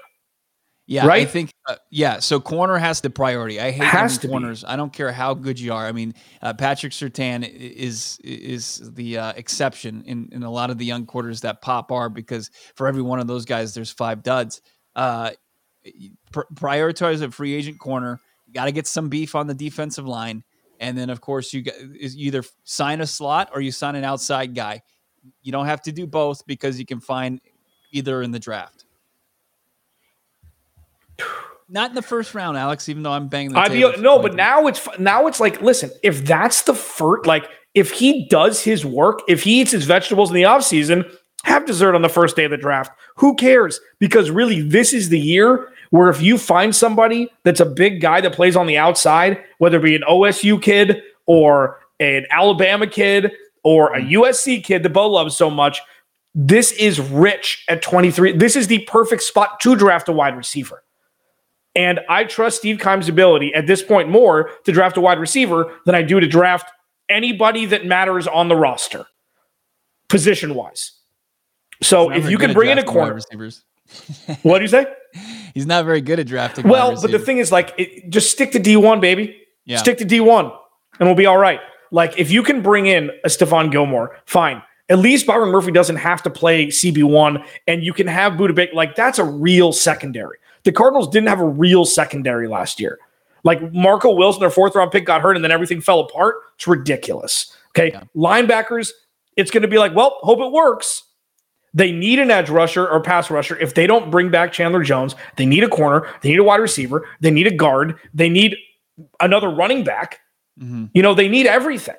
Yeah, 0.88 1.06
right? 1.06 1.22
I 1.22 1.30
think 1.30 1.50
uh, 1.68 1.76
yeah. 1.90 2.18
So 2.18 2.40
corner 2.40 2.76
has 2.76 3.00
the 3.00 3.08
priority. 3.08 3.60
I 3.60 3.70
hate 3.70 3.84
Has 3.84 4.18
to 4.18 4.26
be. 4.26 4.32
corners. 4.32 4.64
I 4.66 4.74
don't 4.74 4.92
care 4.92 5.12
how 5.12 5.32
good 5.32 5.58
you 5.60 5.72
are. 5.72 5.86
I 5.86 5.92
mean, 5.92 6.12
uh, 6.42 6.52
Patrick 6.54 6.92
Surtain 6.92 7.48
is 7.48 8.18
is 8.24 8.90
the 8.94 9.16
uh, 9.18 9.32
exception 9.36 10.02
in 10.06 10.28
in 10.32 10.42
a 10.42 10.50
lot 10.50 10.70
of 10.70 10.78
the 10.78 10.84
young 10.84 11.06
quarters 11.06 11.40
that 11.42 11.62
pop 11.62 11.92
are 11.92 12.08
because 12.10 12.50
for 12.74 12.88
every 12.88 13.00
one 13.02 13.20
of 13.20 13.28
those 13.28 13.44
guys, 13.44 13.74
there's 13.74 13.92
five 13.92 14.22
duds. 14.24 14.60
Uh, 14.96 15.30
pr- 16.32 16.40
prioritize 16.54 17.22
a 17.22 17.30
free 17.30 17.54
agent 17.54 17.78
corner. 17.78 18.20
Got 18.52 18.66
to 18.66 18.72
get 18.72 18.86
some 18.86 19.08
beef 19.08 19.34
on 19.34 19.46
the 19.46 19.54
defensive 19.54 20.06
line, 20.06 20.44
and 20.80 20.96
then 20.96 21.10
of 21.10 21.20
course 21.20 21.52
you, 21.52 21.62
got, 21.62 21.74
is 21.98 22.16
you 22.16 22.26
either 22.26 22.44
sign 22.64 23.00
a 23.00 23.06
slot 23.06 23.50
or 23.54 23.60
you 23.60 23.72
sign 23.72 23.94
an 23.94 24.04
outside 24.04 24.54
guy. 24.54 24.82
You 25.42 25.52
don't 25.52 25.66
have 25.66 25.82
to 25.82 25.92
do 25.92 26.06
both 26.06 26.46
because 26.46 26.78
you 26.78 26.86
can 26.86 27.00
find 27.00 27.40
either 27.92 28.22
in 28.22 28.30
the 28.30 28.38
draft. 28.38 28.84
Not 31.68 31.90
in 31.90 31.94
the 31.94 32.02
first 32.02 32.34
round, 32.34 32.58
Alex. 32.58 32.88
Even 32.88 33.02
though 33.02 33.12
I'm 33.12 33.28
banging 33.28 33.52
the 33.52 33.58
I 33.58 33.68
table. 33.68 33.92
be, 33.92 34.00
no, 34.02 34.18
but 34.18 34.34
now 34.34 34.66
it's 34.66 34.86
now 34.98 35.26
it's 35.26 35.40
like, 35.40 35.62
listen, 35.62 35.90
if 36.02 36.24
that's 36.24 36.62
the 36.62 36.74
first, 36.74 37.26
like, 37.26 37.48
if 37.74 37.90
he 37.90 38.28
does 38.28 38.62
his 38.62 38.84
work, 38.84 39.20
if 39.26 39.42
he 39.42 39.62
eats 39.62 39.70
his 39.70 39.86
vegetables 39.86 40.28
in 40.28 40.34
the 40.34 40.42
offseason, 40.42 41.10
have 41.44 41.64
dessert 41.64 41.94
on 41.94 42.02
the 42.02 42.08
first 42.08 42.36
day 42.36 42.44
of 42.44 42.50
the 42.50 42.56
draft. 42.58 42.92
Who 43.16 43.34
cares? 43.36 43.80
Because 43.98 44.30
really, 44.30 44.60
this 44.60 44.92
is 44.92 45.08
the 45.08 45.18
year 45.18 45.71
where 45.92 46.08
if 46.08 46.22
you 46.22 46.38
find 46.38 46.74
somebody 46.74 47.28
that's 47.44 47.60
a 47.60 47.66
big 47.66 48.00
guy 48.00 48.18
that 48.22 48.32
plays 48.32 48.56
on 48.56 48.66
the 48.66 48.78
outside, 48.78 49.44
whether 49.58 49.76
it 49.76 49.82
be 49.82 49.94
an 49.94 50.02
OSU 50.08 50.60
kid 50.60 51.02
or 51.26 51.80
an 52.00 52.24
Alabama 52.30 52.86
kid 52.86 53.30
or 53.62 53.94
a 53.94 54.00
USC 54.00 54.64
kid 54.64 54.84
that 54.84 54.94
Bo 54.94 55.10
loves 55.10 55.36
so 55.36 55.50
much, 55.50 55.82
this 56.34 56.72
is 56.72 56.98
rich 56.98 57.62
at 57.68 57.82
23. 57.82 58.32
This 58.32 58.56
is 58.56 58.68
the 58.68 58.78
perfect 58.86 59.22
spot 59.22 59.60
to 59.60 59.76
draft 59.76 60.08
a 60.08 60.12
wide 60.12 60.34
receiver. 60.34 60.82
And 61.74 62.00
I 62.08 62.24
trust 62.24 62.56
Steve 62.56 62.80
Keim's 62.80 63.10
ability 63.10 63.52
at 63.54 63.66
this 63.66 63.82
point 63.82 64.08
more 64.08 64.48
to 64.64 64.72
draft 64.72 64.96
a 64.96 65.00
wide 65.02 65.20
receiver 65.20 65.74
than 65.84 65.94
I 65.94 66.00
do 66.00 66.20
to 66.20 66.26
draft 66.26 66.70
anybody 67.10 67.66
that 67.66 67.84
matters 67.84 68.26
on 68.26 68.48
the 68.48 68.56
roster, 68.56 69.04
position 70.08 70.54
wise. 70.54 70.92
So 71.82 72.10
if 72.10 72.30
you 72.30 72.38
can 72.38 72.54
bring 72.54 72.70
in 72.70 72.78
a 72.78 72.82
corner, 72.82 73.12
receivers. 73.12 73.62
what 74.42 74.58
do 74.58 74.64
you 74.64 74.68
say? 74.68 74.86
He's 75.54 75.66
not 75.66 75.84
very 75.84 76.00
good 76.00 76.18
at 76.18 76.26
drafting. 76.26 76.68
Well, 76.68 77.00
but 77.00 77.10
the 77.10 77.18
thing 77.18 77.38
is, 77.38 77.52
like, 77.52 77.74
it, 77.78 78.10
just 78.10 78.30
stick 78.30 78.52
to 78.52 78.60
D1, 78.60 79.00
baby. 79.00 79.36
Yeah. 79.64 79.76
Stick 79.76 79.98
to 79.98 80.04
D1, 80.04 80.56
and 80.98 81.08
we'll 81.08 81.14
be 81.14 81.26
all 81.26 81.38
right. 81.38 81.60
Like, 81.90 82.18
if 82.18 82.30
you 82.30 82.42
can 82.42 82.62
bring 82.62 82.86
in 82.86 83.10
a 83.24 83.28
Stephon 83.28 83.70
Gilmore, 83.70 84.16
fine. 84.26 84.62
At 84.88 84.98
least 84.98 85.26
Byron 85.26 85.50
Murphy 85.50 85.70
doesn't 85.72 85.96
have 85.96 86.22
to 86.22 86.30
play 86.30 86.66
CB1, 86.66 87.44
and 87.66 87.82
you 87.82 87.92
can 87.92 88.06
have 88.06 88.34
Budda 88.34 88.54
Baker. 88.54 88.74
Like, 88.74 88.96
that's 88.96 89.18
a 89.18 89.24
real 89.24 89.72
secondary. 89.72 90.38
The 90.64 90.72
Cardinals 90.72 91.08
didn't 91.08 91.28
have 91.28 91.40
a 91.40 91.46
real 91.46 91.84
secondary 91.84 92.48
last 92.48 92.80
year. 92.80 92.98
Like 93.44 93.72
Marco 93.72 94.14
Wilson, 94.14 94.40
their 94.40 94.50
fourth 94.50 94.74
round 94.74 94.92
pick, 94.92 95.04
got 95.04 95.20
hurt, 95.20 95.36
and 95.36 95.44
then 95.44 95.50
everything 95.50 95.80
fell 95.80 96.00
apart. 96.00 96.36
It's 96.54 96.66
ridiculous. 96.66 97.56
Okay. 97.70 97.90
Yeah. 97.90 98.04
Linebackers, 98.14 98.92
it's 99.36 99.50
going 99.50 99.62
to 99.62 99.68
be 99.68 99.78
like, 99.78 99.94
well, 99.94 100.18
hope 100.22 100.40
it 100.40 100.52
works. 100.52 101.04
They 101.74 101.90
need 101.90 102.18
an 102.18 102.30
edge 102.30 102.50
rusher 102.50 102.86
or 102.86 103.00
pass 103.00 103.30
rusher. 103.30 103.56
If 103.56 103.74
they 103.74 103.86
don't 103.86 104.10
bring 104.10 104.30
back 104.30 104.52
Chandler 104.52 104.82
Jones, 104.82 105.14
they 105.36 105.46
need 105.46 105.64
a 105.64 105.68
corner, 105.68 106.06
they 106.20 106.30
need 106.30 106.38
a 106.38 106.44
wide 106.44 106.60
receiver, 106.60 107.06
they 107.20 107.30
need 107.30 107.46
a 107.46 107.54
guard, 107.54 107.98
they 108.12 108.28
need 108.28 108.56
another 109.20 109.48
running 109.48 109.84
back. 109.84 110.20
Mm-hmm. 110.60 110.86
You 110.92 111.02
know, 111.02 111.14
they 111.14 111.28
need 111.28 111.46
everything. 111.46 111.96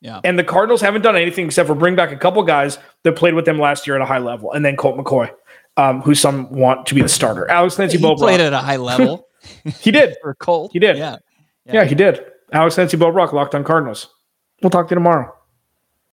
Yeah. 0.00 0.20
And 0.24 0.38
the 0.38 0.44
Cardinals 0.44 0.80
haven't 0.80 1.02
done 1.02 1.16
anything 1.16 1.46
except 1.46 1.66
for 1.66 1.74
bring 1.74 1.94
back 1.94 2.10
a 2.10 2.16
couple 2.16 2.42
guys 2.42 2.78
that 3.04 3.16
played 3.16 3.34
with 3.34 3.44
them 3.44 3.58
last 3.58 3.86
year 3.86 3.96
at 3.96 4.02
a 4.02 4.06
high 4.06 4.18
level, 4.18 4.52
and 4.52 4.64
then 4.64 4.76
Colt 4.76 4.96
McCoy, 4.96 5.30
um, 5.76 6.00
who 6.00 6.14
some 6.14 6.50
want 6.50 6.86
to 6.86 6.94
be 6.94 7.02
the 7.02 7.08
starter. 7.08 7.48
Alex 7.50 7.78
Nancy 7.78 7.98
he 7.98 8.14
played 8.14 8.40
at 8.40 8.54
a 8.54 8.58
high 8.58 8.76
level. 8.76 9.28
he 9.80 9.90
did 9.90 10.16
for 10.22 10.34
Colt. 10.36 10.70
He 10.72 10.78
did. 10.78 10.96
Yeah. 10.96 11.16
yeah. 11.66 11.74
yeah. 11.74 11.84
he 11.84 11.94
did. 11.94 12.24
Alex 12.52 12.78
Nancy 12.78 12.96
Bo 12.96 13.12
Brock, 13.12 13.34
locked 13.34 13.54
on 13.54 13.62
Cardinals. 13.62 14.08
We'll 14.62 14.70
talk 14.70 14.88
to 14.88 14.92
you 14.92 14.96
tomorrow. 14.96 15.34